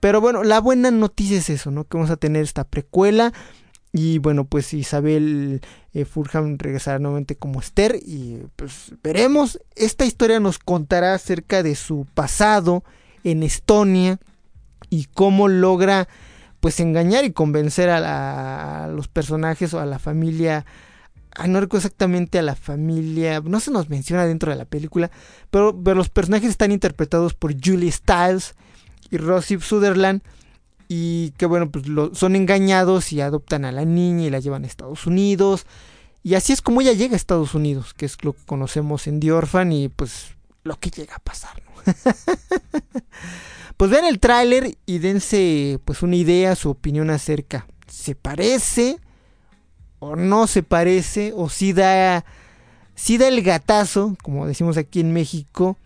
Pero 0.00 0.20
bueno, 0.20 0.44
la 0.44 0.60
buena 0.60 0.90
noticia 0.90 1.38
es 1.38 1.48
eso, 1.48 1.70
¿no? 1.70 1.84
Que 1.84 1.96
vamos 1.96 2.10
a 2.10 2.16
tener 2.18 2.42
esta 2.42 2.64
precuela. 2.64 3.32
Y 3.90 4.18
bueno, 4.18 4.44
pues 4.44 4.74
Isabel 4.74 5.62
eh, 5.94 6.04
Furham 6.04 6.58
regresará 6.58 6.98
nuevamente 6.98 7.36
como 7.36 7.60
Esther. 7.60 7.98
Y 8.04 8.42
pues 8.56 8.92
veremos. 9.02 9.58
Esta 9.76 10.04
historia 10.04 10.40
nos 10.40 10.58
contará 10.58 11.14
acerca 11.14 11.62
de 11.62 11.74
su 11.74 12.06
pasado 12.12 12.84
en 13.24 13.42
Estonia 13.42 14.18
y 14.90 15.06
cómo 15.06 15.48
logra 15.48 16.08
pues 16.60 16.78
engañar 16.80 17.24
y 17.24 17.32
convencer 17.32 17.90
a, 17.90 18.88
los 18.92 19.08
personajes 19.08 19.74
o 19.74 19.80
a 19.80 19.86
la 19.86 19.98
familia 19.98 20.64
ah, 21.34 21.46
no 21.46 21.60
recuerdo 21.60 21.86
exactamente 21.86 22.38
a 22.38 22.42
la 22.42 22.54
familia, 22.54 23.40
no 23.40 23.60
se 23.60 23.70
nos 23.70 23.88
menciona 23.88 24.26
dentro 24.26 24.50
de 24.50 24.56
la 24.56 24.64
película, 24.64 25.10
pero, 25.50 25.72
los 25.72 26.08
personajes 26.08 26.50
están 26.50 26.72
interpretados 26.72 27.34
por 27.34 27.54
Julie 27.54 27.90
Stiles 27.90 28.54
y 29.10 29.16
Rosie 29.16 29.60
Sutherland 29.60 30.22
y 30.88 31.30
que 31.32 31.46
bueno, 31.46 31.70
pues 31.70 31.84
son 32.12 32.36
engañados 32.36 33.12
y 33.12 33.20
adoptan 33.20 33.64
a 33.64 33.72
la 33.72 33.84
niña 33.84 34.26
y 34.26 34.30
la 34.30 34.40
llevan 34.40 34.64
a 34.64 34.66
Estados 34.66 35.06
Unidos. 35.06 35.66
Y 36.22 36.34
así 36.34 36.52
es 36.52 36.60
como 36.60 36.82
ella 36.82 36.92
llega 36.92 37.14
a 37.14 37.16
Estados 37.16 37.54
Unidos, 37.54 37.94
que 37.94 38.04
es 38.04 38.22
lo 38.22 38.34
que 38.34 38.44
conocemos 38.44 39.06
en 39.06 39.18
The 39.18 39.32
Orphan 39.32 39.72
y 39.72 39.88
pues 39.88 40.34
lo 40.64 40.78
que 40.78 40.90
llega 40.90 41.16
a 41.16 41.18
pasar, 41.18 41.62
pues 43.76 43.90
vean 43.90 44.04
el 44.04 44.20
tráiler 44.20 44.76
y 44.86 44.98
dense 44.98 45.78
pues 45.84 46.02
una 46.02 46.16
idea, 46.16 46.54
su 46.56 46.70
opinión 46.70 47.10
acerca. 47.10 47.66
¿Se 47.86 48.14
parece? 48.14 48.98
¿O 49.98 50.16
no 50.16 50.46
se 50.46 50.62
parece? 50.62 51.32
¿O 51.34 51.48
si 51.48 51.72
da, 51.72 52.24
si 52.94 53.18
da 53.18 53.28
el 53.28 53.42
gatazo, 53.42 54.16
como 54.22 54.46
decimos 54.46 54.76
aquí 54.76 55.00
en 55.00 55.12
México, 55.12 55.78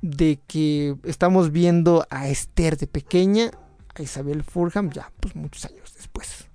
de 0.00 0.38
que 0.46 0.96
estamos 1.04 1.52
viendo 1.52 2.06
a 2.10 2.28
Esther 2.28 2.76
de 2.76 2.86
pequeña, 2.86 3.50
a 3.94 4.02
Isabel 4.02 4.44
Furham 4.44 4.90
ya 4.90 5.12
pues 5.20 5.34
muchos 5.36 5.64
años 5.64 5.92
después? 5.96 6.47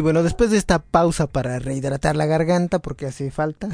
Y 0.00 0.02
bueno, 0.02 0.22
después 0.22 0.50
de 0.50 0.56
esta 0.56 0.78
pausa 0.78 1.26
para 1.26 1.58
rehidratar 1.58 2.16
la 2.16 2.24
garganta, 2.24 2.78
porque 2.78 3.04
hace 3.04 3.30
falta, 3.30 3.68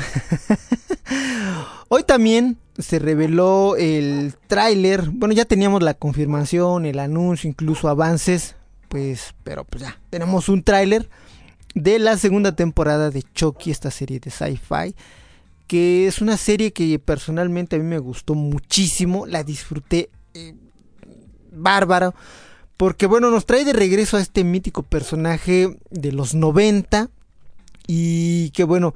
hoy 1.88 2.02
también 2.02 2.58
se 2.76 2.98
reveló 2.98 3.76
el 3.76 4.34
tráiler. 4.48 5.08
Bueno, 5.10 5.34
ya 5.34 5.44
teníamos 5.44 5.84
la 5.84 5.94
confirmación, 5.94 6.84
el 6.84 6.98
anuncio, 6.98 7.48
incluso 7.48 7.88
avances, 7.88 8.56
pues, 8.88 9.36
pero 9.44 9.62
pues 9.62 9.84
ya, 9.84 10.00
tenemos 10.10 10.48
un 10.48 10.64
tráiler 10.64 11.08
de 11.76 12.00
la 12.00 12.16
segunda 12.16 12.56
temporada 12.56 13.10
de 13.12 13.22
Chucky, 13.22 13.70
esta 13.70 13.92
serie 13.92 14.18
de 14.18 14.32
sci-fi, 14.32 14.96
que 15.68 16.08
es 16.08 16.20
una 16.20 16.36
serie 16.36 16.72
que 16.72 16.98
personalmente 16.98 17.76
a 17.76 17.78
mí 17.78 17.84
me 17.84 18.00
gustó 18.00 18.34
muchísimo, 18.34 19.26
la 19.26 19.44
disfruté 19.44 20.10
eh, 20.34 20.56
bárbaro 21.52 22.16
porque 22.76 23.06
bueno, 23.06 23.30
nos 23.30 23.46
trae 23.46 23.64
de 23.64 23.72
regreso 23.72 24.16
a 24.16 24.20
este 24.20 24.44
mítico 24.44 24.82
personaje 24.82 25.78
de 25.90 26.12
los 26.12 26.34
90 26.34 27.10
y 27.86 28.50
que 28.50 28.64
bueno, 28.64 28.94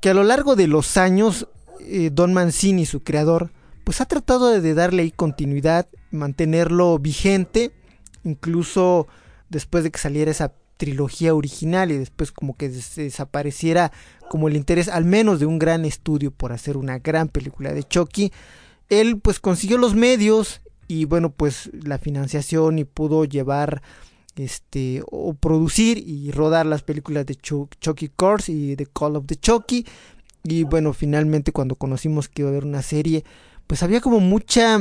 que 0.00 0.10
a 0.10 0.14
lo 0.14 0.24
largo 0.24 0.56
de 0.56 0.66
los 0.66 0.96
años 0.96 1.48
eh, 1.80 2.10
Don 2.12 2.32
Mancini, 2.32 2.86
su 2.86 3.02
creador, 3.02 3.50
pues 3.84 4.00
ha 4.00 4.06
tratado 4.06 4.60
de 4.60 4.74
darle 4.74 5.02
ahí 5.02 5.10
continuidad, 5.10 5.86
mantenerlo 6.10 6.98
vigente, 6.98 7.72
incluso 8.24 9.06
después 9.48 9.84
de 9.84 9.90
que 9.90 9.98
saliera 9.98 10.30
esa 10.30 10.52
trilogía 10.76 11.34
original 11.34 11.92
y 11.92 11.98
después 11.98 12.32
como 12.32 12.56
que 12.56 12.68
desapareciera 12.68 13.92
como 14.28 14.48
el 14.48 14.56
interés 14.56 14.88
al 14.88 15.04
menos 15.04 15.38
de 15.38 15.46
un 15.46 15.58
gran 15.58 15.84
estudio 15.84 16.30
por 16.32 16.52
hacer 16.52 16.76
una 16.76 16.98
gran 16.98 17.28
película 17.28 17.72
de 17.72 17.84
Chucky, 17.84 18.32
él 18.88 19.20
pues 19.20 19.38
consiguió 19.38 19.78
los 19.78 19.94
medios 19.94 20.60
y 20.88 21.04
bueno 21.04 21.30
pues 21.30 21.70
la 21.72 21.98
financiación 21.98 22.78
y 22.78 22.84
pudo 22.84 23.24
llevar 23.24 23.82
este 24.36 25.02
o 25.10 25.34
producir 25.34 25.98
y 25.98 26.30
rodar 26.30 26.66
las 26.66 26.82
películas 26.82 27.26
de 27.26 27.36
Chucky 27.36 28.08
Course 28.08 28.52
y 28.52 28.76
The 28.76 28.86
Call 28.86 29.16
of 29.16 29.26
the 29.26 29.36
Chucky. 29.36 29.86
Y 30.42 30.64
bueno 30.64 30.92
finalmente 30.92 31.52
cuando 31.52 31.76
conocimos 31.76 32.28
que 32.28 32.42
iba 32.42 32.48
a 32.48 32.52
haber 32.52 32.64
una 32.64 32.82
serie 32.82 33.24
pues 33.66 33.82
había 33.82 34.00
como 34.00 34.20
mucha 34.20 34.78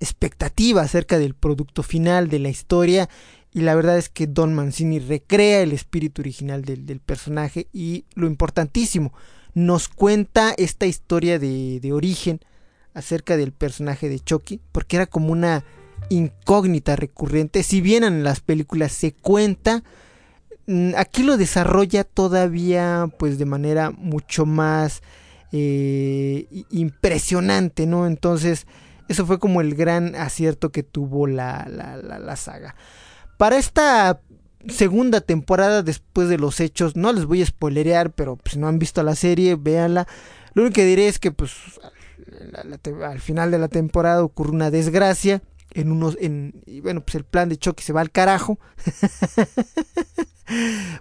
expectativa 0.00 0.82
acerca 0.82 1.18
del 1.18 1.34
producto 1.34 1.82
final 1.82 2.28
de 2.28 2.38
la 2.38 2.50
historia 2.50 3.08
y 3.52 3.60
la 3.62 3.74
verdad 3.74 3.96
es 3.96 4.08
que 4.08 4.26
Don 4.26 4.54
Mancini 4.54 4.98
recrea 4.98 5.62
el 5.62 5.72
espíritu 5.72 6.20
original 6.20 6.64
del, 6.64 6.84
del 6.84 7.00
personaje 7.00 7.66
y 7.72 8.04
lo 8.14 8.26
importantísimo 8.26 9.12
nos 9.54 9.88
cuenta 9.88 10.54
esta 10.56 10.86
historia 10.86 11.38
de, 11.38 11.80
de 11.80 11.92
origen 11.92 12.40
acerca 12.98 13.36
del 13.36 13.52
personaje 13.52 14.08
de 14.08 14.18
Chucky, 14.18 14.60
porque 14.72 14.96
era 14.96 15.06
como 15.06 15.30
una 15.30 15.64
incógnita 16.10 16.96
recurrente. 16.96 17.62
Si 17.62 17.80
bien 17.80 18.02
en 18.02 18.24
las 18.24 18.40
películas 18.40 18.92
se 18.92 19.12
cuenta, 19.12 19.84
mm, 20.66 20.92
aquí 20.96 21.22
lo 21.22 21.36
desarrolla 21.36 22.02
todavía 22.02 23.08
pues 23.18 23.38
de 23.38 23.44
manera 23.44 23.92
mucho 23.92 24.46
más 24.46 25.02
eh, 25.52 26.46
impresionante, 26.70 27.86
¿no? 27.86 28.06
Entonces 28.06 28.66
Eso 29.08 29.24
fue 29.24 29.38
como 29.38 29.62
el 29.62 29.74
gran 29.74 30.14
acierto 30.16 30.70
que 30.70 30.82
tuvo 30.82 31.26
la, 31.26 31.66
la, 31.70 31.96
la, 32.18 32.36
saga. 32.36 32.74
Para 33.38 33.56
esta 33.56 34.20
segunda 34.68 35.22
temporada, 35.22 35.82
después 35.82 36.28
de 36.28 36.36
los 36.36 36.60
hechos, 36.60 36.94
no 36.94 37.14
les 37.14 37.24
voy 37.24 37.40
a 37.40 37.46
spoilerear, 37.46 38.10
pero 38.12 38.36
pues, 38.36 38.52
si 38.52 38.58
no 38.58 38.68
han 38.68 38.78
visto 38.78 39.02
la 39.02 39.14
serie, 39.14 39.56
véanla. 39.56 40.06
Lo 40.52 40.60
único 40.60 40.74
que 40.74 40.84
diré 40.84 41.08
es 41.08 41.18
que 41.18 41.32
pues 41.32 41.52
al 43.04 43.20
final 43.20 43.50
de 43.50 43.58
la 43.58 43.68
temporada 43.68 44.22
ocurre 44.22 44.50
una 44.50 44.70
desgracia 44.70 45.42
en 45.72 45.92
unos 45.92 46.16
en 46.20 46.62
y 46.66 46.80
bueno 46.80 47.02
pues 47.02 47.16
el 47.16 47.24
plan 47.24 47.48
de 47.48 47.56
Chucky 47.56 47.82
se 47.82 47.92
va 47.92 48.00
al 48.00 48.10
carajo. 48.10 48.58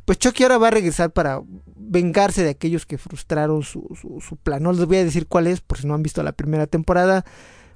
Pues 0.04 0.20
Chucky 0.20 0.44
ahora 0.44 0.58
va 0.58 0.68
a 0.68 0.72
regresar 0.72 1.12
para 1.12 1.42
vengarse 1.78 2.44
de 2.44 2.50
aquellos 2.50 2.86
que 2.86 2.98
frustraron 2.98 3.64
su, 3.64 3.88
su, 3.96 4.36
plan. 4.36 4.62
No 4.62 4.74
les 4.74 4.86
voy 4.86 4.98
a 4.98 5.06
decir 5.06 5.28
cuál 5.28 5.48
es 5.48 5.62
por 5.62 5.78
si 5.78 5.88
no 5.88 5.94
han 5.94 6.04
visto 6.04 6.22
la 6.22 6.34
primera 6.34 6.68
temporada. 6.68 7.24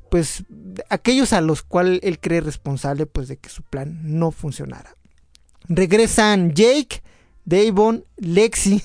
Pues 0.10 0.44
aquellos 0.90 1.32
a 1.32 1.40
los 1.40 1.64
cuales 1.64 2.02
él 2.04 2.20
cree 2.20 2.42
responsable 2.42 3.06
pues 3.06 3.30
de 3.30 3.38
que 3.38 3.48
su 3.48 3.64
plan 3.64 4.02
no 4.04 4.32
funcionara. 4.32 4.98
Regresan 5.70 6.52
Jake 6.54 7.02
Davon, 7.46 8.06
Lexi 8.18 8.82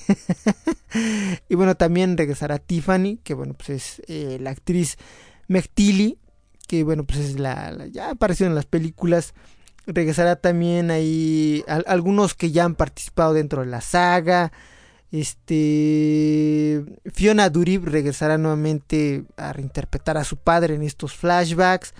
y 1.49 1.55
bueno 1.55 1.75
también 1.75 2.17
regresará 2.17 2.57
Tiffany 2.57 3.17
que 3.23 3.33
bueno 3.33 3.53
pues 3.53 3.69
es 3.69 4.01
eh, 4.07 4.37
la 4.41 4.49
actriz 4.49 4.97
McTilly 5.47 6.17
que 6.67 6.83
bueno, 6.83 7.05
pues 7.05 7.19
es 7.19 7.39
la, 7.39 7.87
ya 7.87 8.11
apareció 8.11 8.45
en 8.45 8.53
las 8.53 8.65
películas. 8.65 9.33
Regresará 9.87 10.35
también 10.35 10.91
ahí 10.91 11.63
algunos 11.67 12.33
que 12.35 12.51
ya 12.51 12.65
han 12.65 12.75
participado 12.75 13.33
dentro 13.33 13.61
de 13.61 13.67
la 13.67 13.79
saga. 13.79 14.51
Este 15.13 16.83
Fiona 17.13 17.49
Durib 17.49 17.85
regresará 17.85 18.37
nuevamente 18.37 19.23
a 19.37 19.53
reinterpretar 19.53 20.17
a 20.17 20.25
su 20.25 20.35
padre 20.35 20.75
en 20.75 20.83
estos 20.83 21.15
flashbacks. 21.15 21.93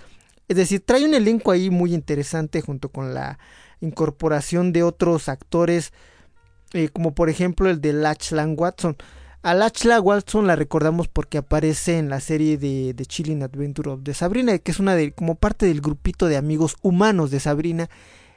Es 0.48 0.56
decir, 0.58 0.82
trae 0.84 1.06
un 1.06 1.14
elenco 1.14 1.50
ahí 1.50 1.70
muy 1.70 1.94
interesante 1.94 2.60
junto 2.60 2.90
con 2.90 3.14
la 3.14 3.38
incorporación 3.80 4.72
de 4.72 4.82
otros 4.82 5.30
actores, 5.30 5.92
eh, 6.72 6.88
como 6.88 7.14
por 7.14 7.28
ejemplo 7.28 7.70
el 7.70 7.80
de 7.80 7.92
Lachlan 7.92 8.54
Watson. 8.56 8.96
A 9.42 9.54
Lachla 9.54 10.00
Watson 10.00 10.46
la 10.46 10.56
recordamos 10.56 11.08
porque 11.08 11.38
aparece 11.38 11.98
en 11.98 12.08
la 12.10 12.20
serie 12.20 12.58
de, 12.58 12.92
The 12.96 13.06
Chilling 13.06 13.42
Adventure 13.42 13.90
of 13.90 14.00
de 14.02 14.12
Sabrina, 14.14 14.58
que 14.58 14.72
es 14.72 14.80
una 14.80 14.94
de 14.94 15.12
como 15.12 15.36
parte 15.36 15.66
del 15.66 15.80
grupito 15.80 16.26
de 16.26 16.36
amigos 16.36 16.76
humanos 16.82 17.30
de 17.30 17.40
Sabrina. 17.40 17.88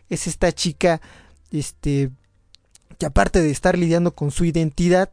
Es 0.09 0.27
esta 0.27 0.51
chica, 0.51 1.01
este, 1.51 2.11
que 2.99 3.05
aparte 3.05 3.41
de 3.41 3.49
estar 3.49 3.77
lidiando 3.77 4.13
con 4.13 4.32
su 4.32 4.45
identidad, 4.45 5.09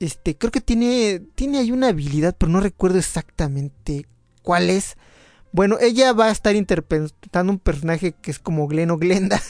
este, 0.00 0.36
creo 0.36 0.52
que 0.52 0.60
tiene, 0.60 1.22
tiene 1.34 1.58
ahí 1.58 1.72
una 1.72 1.88
habilidad, 1.88 2.36
pero 2.36 2.52
no 2.52 2.60
recuerdo 2.60 2.98
exactamente 2.98 4.06
cuál 4.42 4.68
es. 4.68 4.96
Bueno, 5.52 5.78
ella 5.80 6.12
va 6.12 6.26
a 6.26 6.30
estar 6.30 6.54
interpretando 6.54 7.50
un 7.50 7.58
personaje 7.58 8.12
que 8.12 8.30
es 8.30 8.38
como 8.38 8.68
Glen 8.68 8.90
o 8.90 8.98
Glenda. 8.98 9.40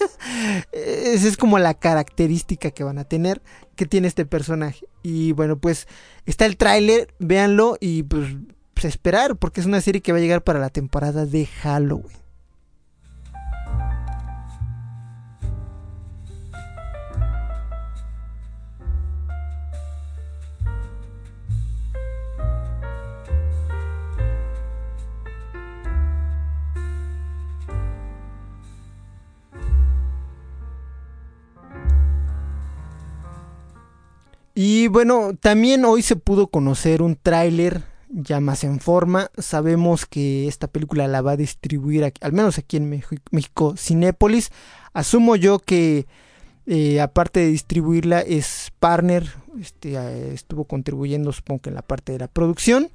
Esa 1.14 1.28
es 1.28 1.36
como 1.36 1.58
la 1.58 1.74
característica 1.74 2.70
que 2.70 2.84
van 2.84 2.98
a 2.98 3.04
tener, 3.04 3.42
que 3.76 3.86
tiene 3.86 4.08
este 4.08 4.26
personaje. 4.26 4.86
Y 5.02 5.32
bueno, 5.32 5.58
pues 5.58 5.88
está 6.26 6.46
el 6.46 6.56
tráiler, 6.56 7.14
véanlo 7.18 7.76
y 7.80 8.02
pues, 8.04 8.36
pues 8.74 8.84
esperar, 8.86 9.36
porque 9.36 9.60
es 9.60 9.66
una 9.66 9.80
serie 9.80 10.00
que 10.02 10.12
va 10.12 10.18
a 10.18 10.20
llegar 10.20 10.42
para 10.42 10.58
la 10.58 10.70
temporada 10.70 11.26
de 11.26 11.46
Halloween. 11.46 12.16
Y 34.62 34.88
bueno, 34.88 35.30
también 35.40 35.86
hoy 35.86 36.02
se 36.02 36.16
pudo 36.16 36.48
conocer 36.48 37.00
un 37.00 37.16
tráiler 37.16 37.82
ya 38.10 38.40
más 38.40 38.62
en 38.62 38.78
forma. 38.78 39.30
Sabemos 39.38 40.04
que 40.04 40.48
esta 40.48 40.66
película 40.66 41.08
la 41.08 41.22
va 41.22 41.30
a 41.30 41.36
distribuir, 41.38 42.12
al 42.20 42.32
menos 42.34 42.58
aquí 42.58 42.76
en 42.76 42.90
México, 43.30 43.74
Cinépolis. 43.78 44.50
Asumo 44.92 45.34
yo 45.36 45.60
que 45.60 46.04
eh, 46.66 47.00
aparte 47.00 47.40
de 47.40 47.46
distribuirla 47.46 48.20
es 48.20 48.70
partner, 48.78 49.32
este, 49.58 49.94
eh, 49.94 50.34
estuvo 50.34 50.64
contribuyendo 50.64 51.32
supongo 51.32 51.62
que 51.62 51.70
en 51.70 51.76
la 51.76 51.80
parte 51.80 52.12
de 52.12 52.18
la 52.18 52.28
producción. 52.28 52.90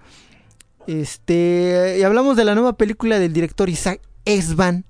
Este, 0.85 1.97
y 1.99 2.03
hablamos 2.03 2.37
de 2.37 2.45
la 2.45 2.53
nueva 2.53 2.73
película 2.73 3.17
del 3.17 3.33
director 3.33 3.69
Isaac 3.69 4.01
Esban, 4.25 4.85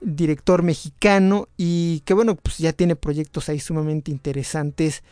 director 0.00 0.62
mexicano, 0.62 1.50
y 1.58 2.00
que 2.06 2.14
bueno, 2.14 2.36
pues 2.36 2.56
ya 2.56 2.72
tiene 2.72 2.96
proyectos 2.96 3.50
ahí 3.50 3.60
sumamente 3.60 4.10
interesantes 4.10 5.02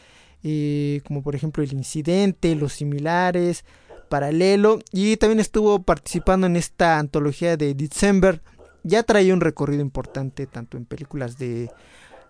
eh, 0.43 1.01
como 1.07 1.22
por 1.22 1.34
ejemplo 1.34 1.62
El 1.62 1.72
Incidente, 1.72 2.55
Los 2.55 2.74
Similares, 2.74 3.64
Paralelo, 4.09 4.78
y 4.93 5.16
también 5.16 5.41
estuvo 5.41 5.82
participando 5.82 6.47
en 6.47 6.57
esta 6.57 6.99
antología 6.99 7.57
de 7.57 7.74
December. 7.74 8.43
Ya 8.84 9.03
traía 9.03 9.34
un 9.34 9.41
recorrido 9.41 9.82
importante 9.82 10.47
tanto 10.47 10.76
en 10.76 10.84
películas 10.84 11.39
de 11.39 11.70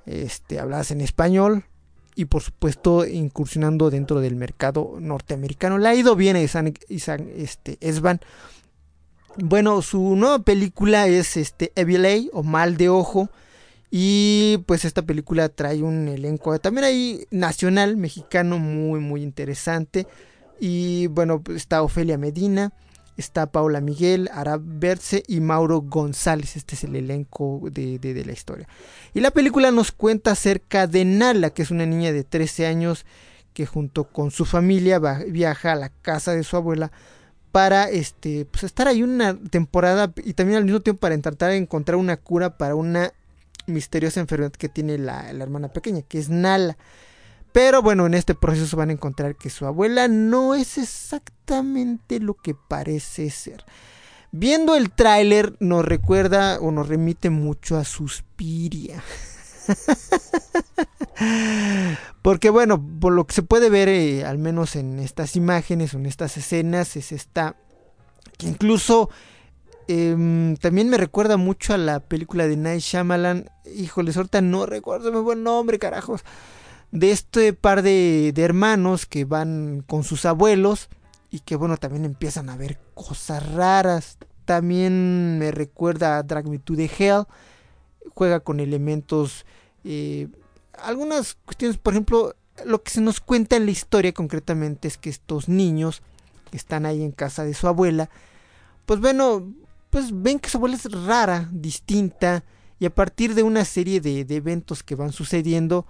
este, 0.07 0.59
habladas 0.59 0.91
en 0.91 1.01
español 1.01 1.65
y 2.15 2.25
por 2.25 2.43
supuesto 2.43 3.07
incursionando 3.07 3.91
dentro 3.91 4.21
del 4.21 4.35
mercado 4.35 4.97
norteamericano. 4.99 5.79
Le 5.79 5.89
ha 5.89 5.95
ido 5.95 6.17
bien 6.17 6.35
a 6.35 6.41
Isan, 6.41 6.75
este, 7.37 7.79
Esban. 7.81 8.21
Bueno, 9.37 9.83
su 9.83 10.17
nueva 10.17 10.41
película 10.41 11.07
es 11.07 11.37
este 11.37 11.73
Evil 11.77 12.29
o 12.33 12.43
Mal 12.43 12.77
de 12.77 12.89
Ojo 12.89 13.31
y 13.91 14.59
pues 14.67 14.85
esta 14.85 15.03
película 15.03 15.49
trae 15.49 15.83
un 15.83 16.09
elenco 16.09 16.59
también 16.59 16.85
ahí 16.85 17.27
nacional, 17.31 17.97
mexicano, 17.97 18.59
muy, 18.59 19.01
muy 19.01 19.23
interesante. 19.23 20.07
Y 20.61 21.07
bueno, 21.07 21.43
está 21.55 21.83
Ofelia 21.83 22.19
Medina, 22.19 22.73
está 23.17 23.47
Paula 23.47 23.81
Miguel, 23.81 24.29
Arab 24.33 24.61
Berce 24.63 25.23
y 25.27 25.41
Mauro 25.41 25.81
González. 25.81 26.57
Este 26.57 26.75
es 26.75 26.85
el 26.85 26.97
elenco 26.97 27.63
de, 27.71 27.99
de, 27.99 28.25
la 28.25 28.33
historia. 28.33 28.69
Y 29.15 29.21
la 29.21 29.31
película 29.31 29.71
nos 29.71 29.93
cuenta 29.93 30.33
acerca 30.33 30.87
de 30.87 31.05
Nala, 31.05 31.51
que 31.51 31.63
es 31.63 31.71
una 31.71 31.87
niña 31.87 32.13
de 32.13 32.25
13 32.25 32.67
años 32.67 33.07
que 33.55 33.65
junto 33.65 34.05
con 34.05 34.31
su 34.31 34.45
familia 34.45 34.99
viaja 34.99 35.73
a 35.73 35.77
la 35.77 35.89
casa 35.89 36.33
de 36.33 36.45
su 36.45 36.57
abuela 36.57 36.93
para 37.51 37.89
este 37.89 38.45
pues 38.45 38.63
estar 38.65 38.87
ahí 38.87 39.03
una 39.03 39.37
temporada 39.37 40.13
y 40.23 40.35
también 40.35 40.59
al 40.59 40.65
mismo 40.65 40.81
tiempo 40.81 41.01
para 41.01 41.15
intentar 41.15 41.51
encontrar 41.53 41.97
una 41.97 42.19
cura 42.19 42.59
para 42.59 42.75
una 42.75 43.13
misteriosa 43.69 44.21
enfermedad 44.21 44.53
que 44.53 44.69
tiene 44.69 44.99
la, 44.99 45.31
hermana 45.31 45.69
pequeña, 45.69 46.03
que 46.03 46.19
es 46.19 46.29
Nala. 46.29 46.77
Pero 47.53 47.83
bueno, 47.83 48.07
en 48.07 48.15
este 48.15 48.35
proceso 48.35 48.77
van 48.77 48.91
a 48.91 48.93
encontrar 48.93 49.37
que 49.37 49.51
su 49.51 49.67
abuela 49.67 50.09
no 50.09 50.55
es 50.55 50.79
exactamente 50.79 52.21
lo 52.21 52.35
que 52.35 52.55
parece 52.55 53.31
ser. 53.31 53.65
Viendo 54.31 54.77
el 54.77 54.91
tráiler 54.91 55.57
nos 55.59 55.85
recuerda 55.85 56.59
o 56.61 56.71
nos 56.71 56.89
remite 56.89 57.31
mucho 57.31 57.79
a 57.79 57.85
Suspiria. 57.85 59.03
Porque 62.23 62.51
bueno, 62.51 62.83
por 63.01 63.13
lo 63.13 63.27
que 63.27 63.35
se 63.35 63.43
puede 63.43 63.71
ver, 63.71 63.89
eh, 63.89 64.25
al 64.25 64.39
menos 64.39 64.77
en 64.77 64.99
estas 64.99 65.37
imágenes 65.37 65.95
o 65.95 65.99
en 65.99 66.07
estas 66.07 66.37
escenas, 66.37 66.97
es 66.97 67.13
esta 67.13 67.57
que 68.37 68.47
incluso 68.47 69.11
Em, 69.91 70.57
también 70.59 70.91
me 70.91 70.99
recuerda 70.99 71.39
mucho 71.39 71.73
a 71.73 71.79
la 71.79 72.01
película 72.01 72.47
de 72.47 72.59
Night 72.59 72.83
Shyamalan. 72.83 73.51
Híjole, 73.75 74.13
ahorita 74.15 74.43
no 74.43 74.67
recuerdo 74.67 75.11
mi 75.11 75.21
buen 75.21 75.43
nombre, 75.43 75.79
carajos. 75.79 76.25
De 76.93 77.11
este 77.11 77.55
par 77.55 77.81
de, 77.81 78.35
hermanos 78.37 79.07
que 79.07 79.25
van 79.25 79.83
con 79.87 80.05
sus 80.05 80.27
abuelos 80.27 80.91
y 81.31 81.41
que 81.41 81.57
bueno, 81.57 81.79
también 81.79 82.05
empiezan 82.05 82.51
a 82.51 82.57
ver 82.59 82.79
cosas 82.93 83.51
raras. 83.55 84.19
También 84.45 85.39
me 85.39 85.53
recuerda 85.53 86.19
a 86.19 86.23
Drag 86.23 86.47
Me 86.49 86.59
to 86.59 86.77
the 86.77 86.91
Hell. 86.99 87.25
Juega 88.15 88.41
con 88.41 88.61
elementos... 88.61 89.47
Eh, 89.85 90.29
algunas 90.75 91.35
cuestiones, 91.47 91.79
por 91.79 91.95
ejemplo, 91.95 92.37
lo 92.67 92.83
que 92.83 92.91
se 92.91 93.01
nos 93.01 93.21
cuenta 93.21 93.57
en 93.57 93.65
la 93.65 93.71
historia 93.71 94.13
concretamente 94.13 94.87
es 94.87 94.99
que 94.99 95.09
estos 95.09 95.49
niños 95.49 96.03
que 96.51 96.59
están 96.59 96.85
ahí 96.85 97.03
en 97.03 97.11
casa 97.11 97.45
de 97.45 97.55
su 97.55 97.69
abuela, 97.69 98.11
pues 98.87 99.01
bueno, 99.01 99.47
pues 99.91 100.11
ven 100.13 100.39
que 100.39 100.51
su 100.51 100.59
abuela 100.59 100.77
es 100.77 100.91
rara, 100.91 101.49
distinta, 101.53 102.45
y 102.79 102.87
a 102.87 102.95
partir 102.95 103.35
de 103.35 103.43
una 103.43 103.65
serie 103.65 104.01
de, 104.01 104.21
eventos 104.29 104.83
que 104.83 104.95
van 104.95 105.13
sucediendo, 105.13 105.87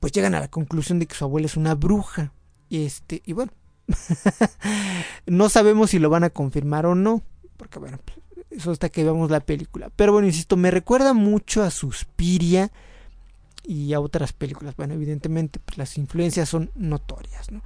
pues 0.00 0.12
llegan 0.12 0.34
a 0.34 0.40
la 0.40 0.48
conclusión 0.48 0.98
de 0.98 1.06
que 1.06 1.14
su 1.14 1.24
abuela 1.24 1.46
es 1.46 1.56
una 1.56 1.74
bruja. 1.74 2.32
Y 2.68 2.84
este, 2.84 3.22
y 3.24 3.32
bueno, 3.32 3.52
no 5.26 5.48
sabemos 5.48 5.90
si 5.90 5.98
lo 5.98 6.10
van 6.10 6.24
a 6.24 6.30
confirmar 6.30 6.86
o 6.86 6.94
no, 6.94 7.22
porque 7.56 7.78
bueno, 7.78 7.98
eso 8.50 8.70
hasta 8.70 8.90
que 8.90 9.04
veamos 9.04 9.30
la 9.30 9.40
película. 9.40 9.90
Pero 9.96 10.12
bueno, 10.12 10.26
insisto, 10.26 10.56
me 10.56 10.70
recuerda 10.70 11.14
mucho 11.14 11.62
a 11.62 11.70
Suspiria 11.70 12.70
y 13.64 13.92
a 13.94 14.00
otras 14.00 14.32
películas. 14.32 14.76
Bueno, 14.76 14.94
evidentemente 14.94 15.58
pues, 15.58 15.78
las 15.78 15.96
influencias 15.96 16.48
son 16.48 16.70
notorias, 16.74 17.50
¿no? 17.50 17.62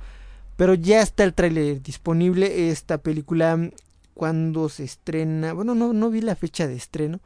Pero 0.57 0.75
ya 0.75 1.01
está 1.01 1.25
el 1.25 1.35
tráiler 1.35 1.83
disponible. 1.83 2.71
Esta 2.71 2.99
película 2.99 3.59
cuándo 4.15 4.69
se 4.69 4.85
estrena. 4.85 5.53
Bueno, 5.53 5.75
no, 5.75 5.93
no 5.93 6.11
vi 6.11 6.21
la 6.21 6.37
fecha 6.37 6.67
de 6.67 6.75
estreno. 6.75 7.21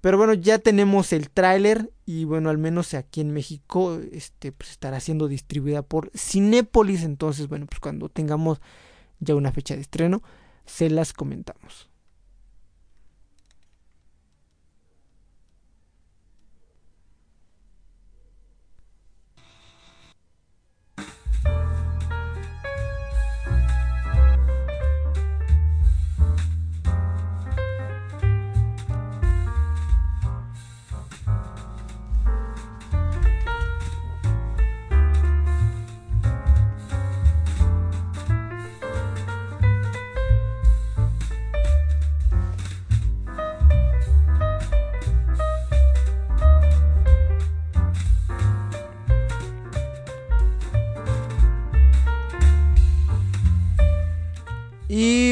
Pero 0.00 0.16
bueno, 0.16 0.32
ya 0.34 0.58
tenemos 0.58 1.12
el 1.12 1.28
tráiler 1.28 1.90
y 2.06 2.24
bueno, 2.24 2.50
al 2.50 2.58
menos 2.58 2.94
aquí 2.94 3.20
en 3.20 3.32
México 3.32 3.98
este, 4.12 4.52
pues 4.52 4.70
estará 4.70 5.00
siendo 5.00 5.26
distribuida 5.26 5.82
por 5.82 6.10
Cinépolis. 6.16 7.02
Entonces, 7.02 7.48
bueno, 7.48 7.66
pues 7.66 7.80
cuando 7.80 8.08
tengamos 8.08 8.60
ya 9.18 9.34
una 9.34 9.50
fecha 9.50 9.74
de 9.74 9.80
estreno, 9.80 10.22
se 10.66 10.88
las 10.88 11.12
comentamos. 11.12 11.88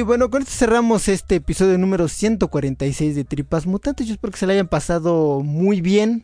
Bueno, 0.07 0.30
con 0.30 0.42
esto 0.42 0.54
cerramos 0.54 1.09
este 1.09 1.34
episodio 1.34 1.76
número 1.78 2.07
146 2.07 3.16
de 3.16 3.24
Tripas 3.24 3.66
Mutantes. 3.66 4.07
Yo 4.07 4.14
espero 4.14 4.30
que 4.30 4.38
se 4.38 4.46
le 4.46 4.52
hayan 4.52 4.68
pasado 4.68 5.42
muy 5.42 5.80
bien 5.80 6.22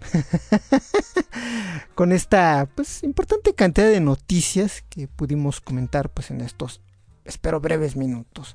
con 1.97 2.13
esta 2.13 2.69
pues 2.77 3.03
importante 3.03 3.55
cantidad 3.55 3.89
de 3.89 4.01
noticias 4.01 4.85
que 4.89 5.09
pudimos 5.09 5.61
comentar 5.61 6.11
pues 6.11 6.31
en 6.31 6.43
estos 6.43 6.81
espero 7.25 7.61
breves 7.61 7.97
minutos. 7.97 8.55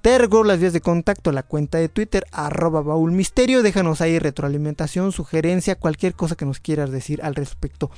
Te 0.00 0.16
recuerdo 0.16 0.44
las 0.44 0.60
vías 0.60 0.72
de 0.72 0.80
contacto, 0.80 1.32
la 1.32 1.42
cuenta 1.42 1.78
de 1.78 1.88
Twitter, 1.88 2.24
arroba 2.30 2.80
baúlmisterio. 2.80 3.64
Déjanos 3.64 4.00
ahí 4.00 4.20
retroalimentación, 4.20 5.10
sugerencia, 5.10 5.74
cualquier 5.74 6.14
cosa 6.14 6.36
que 6.36 6.46
nos 6.46 6.60
quieras 6.60 6.92
decir 6.92 7.20
al 7.22 7.34
respecto. 7.34 7.90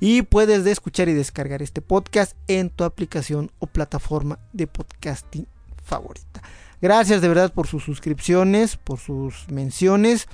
Y 0.00 0.22
puedes 0.22 0.64
escuchar 0.64 1.10
y 1.10 1.12
descargar 1.12 1.60
este 1.60 1.82
podcast 1.82 2.34
en 2.48 2.70
tu 2.70 2.84
aplicación 2.84 3.50
o 3.58 3.66
plataforma 3.66 4.38
de 4.54 4.66
podcasting 4.66 5.46
favorita. 5.84 6.42
Gracias 6.80 7.20
de 7.22 7.28
verdad 7.28 7.52
por 7.52 7.66
sus 7.66 7.84
suscripciones, 7.84 8.76
por 8.76 8.98
sus 8.98 9.48
menciones. 9.48 10.28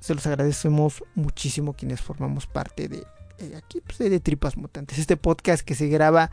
Se 0.00 0.14
los 0.14 0.26
agradecemos 0.26 1.04
muchísimo 1.14 1.74
quienes 1.74 2.00
formamos 2.00 2.46
parte 2.46 2.88
de 2.88 3.04
eh, 3.38 3.54
aquí 3.56 3.80
pues, 3.80 3.98
de 3.98 4.20
Tripas 4.20 4.56
Mutantes, 4.56 4.98
este 4.98 5.16
podcast 5.16 5.62
que 5.62 5.74
se 5.74 5.88
graba 5.88 6.30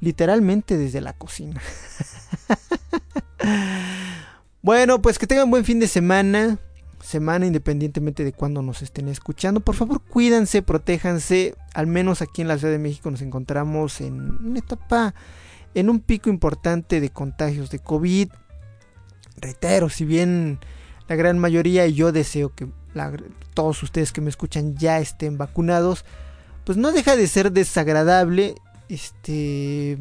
literalmente 0.00 0.76
desde 0.76 1.00
la 1.00 1.12
cocina. 1.12 1.60
bueno, 4.62 5.02
pues 5.02 5.18
que 5.18 5.26
tengan 5.26 5.50
buen 5.50 5.64
fin 5.64 5.80
de 5.80 5.88
semana, 5.88 6.58
semana 7.02 7.46
independientemente 7.46 8.24
de 8.24 8.32
cuándo 8.32 8.62
nos 8.62 8.82
estén 8.82 9.08
escuchando. 9.08 9.60
Por 9.60 9.74
favor, 9.74 10.02
cuídense, 10.02 10.62
protéjanse. 10.62 11.54
Al 11.74 11.86
menos 11.86 12.22
aquí 12.22 12.42
en 12.42 12.48
la 12.48 12.58
Ciudad 12.58 12.72
de 12.72 12.78
México 12.78 13.10
nos 13.10 13.22
encontramos 13.22 14.00
en 14.00 14.20
una 14.44 14.58
etapa 14.58 15.14
en 15.74 15.90
un 15.90 16.00
pico 16.00 16.30
importante 16.30 17.00
de 17.00 17.10
contagios 17.10 17.70
de 17.70 17.78
COVID. 17.78 18.30
Reitero, 19.36 19.88
si 19.88 20.04
bien 20.04 20.58
la 21.08 21.16
gran 21.16 21.38
mayoría 21.38 21.86
y 21.86 21.94
yo 21.94 22.12
deseo 22.12 22.54
que 22.54 22.68
todos 23.54 23.82
ustedes 23.82 24.12
que 24.12 24.20
me 24.20 24.30
escuchan 24.30 24.76
ya 24.76 24.98
estén 24.98 25.38
vacunados, 25.38 26.04
pues 26.64 26.76
no 26.78 26.92
deja 26.92 27.16
de 27.16 27.26
ser 27.26 27.52
desagradable 27.52 28.54
este 28.88 29.96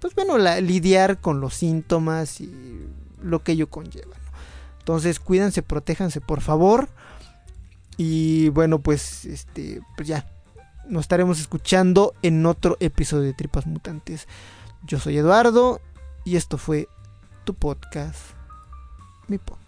pues 0.00 0.14
bueno, 0.14 0.36
lidiar 0.60 1.18
con 1.20 1.40
los 1.40 1.54
síntomas 1.54 2.40
y 2.40 2.52
lo 3.22 3.42
que 3.42 3.52
ello 3.52 3.68
conlleva. 3.68 4.16
Entonces, 4.78 5.20
cuídense, 5.20 5.62
protéjanse, 5.62 6.22
por 6.22 6.40
favor. 6.40 6.88
Y 7.98 8.48
bueno, 8.50 8.78
pues 8.78 9.26
este 9.26 9.82
pues 9.96 10.08
ya 10.08 10.26
nos 10.88 11.02
estaremos 11.02 11.40
escuchando 11.40 12.14
en 12.22 12.46
otro 12.46 12.76
episodio 12.80 13.24
de 13.24 13.34
Tripas 13.34 13.66
Mutantes. 13.66 14.26
Yo 14.86 14.98
soy 14.98 15.18
Eduardo 15.18 15.80
y 16.24 16.36
esto 16.36 16.56
fue 16.56 16.88
tu 17.44 17.54
podcast, 17.54 18.18
mi 19.26 19.38
podcast. 19.38 19.67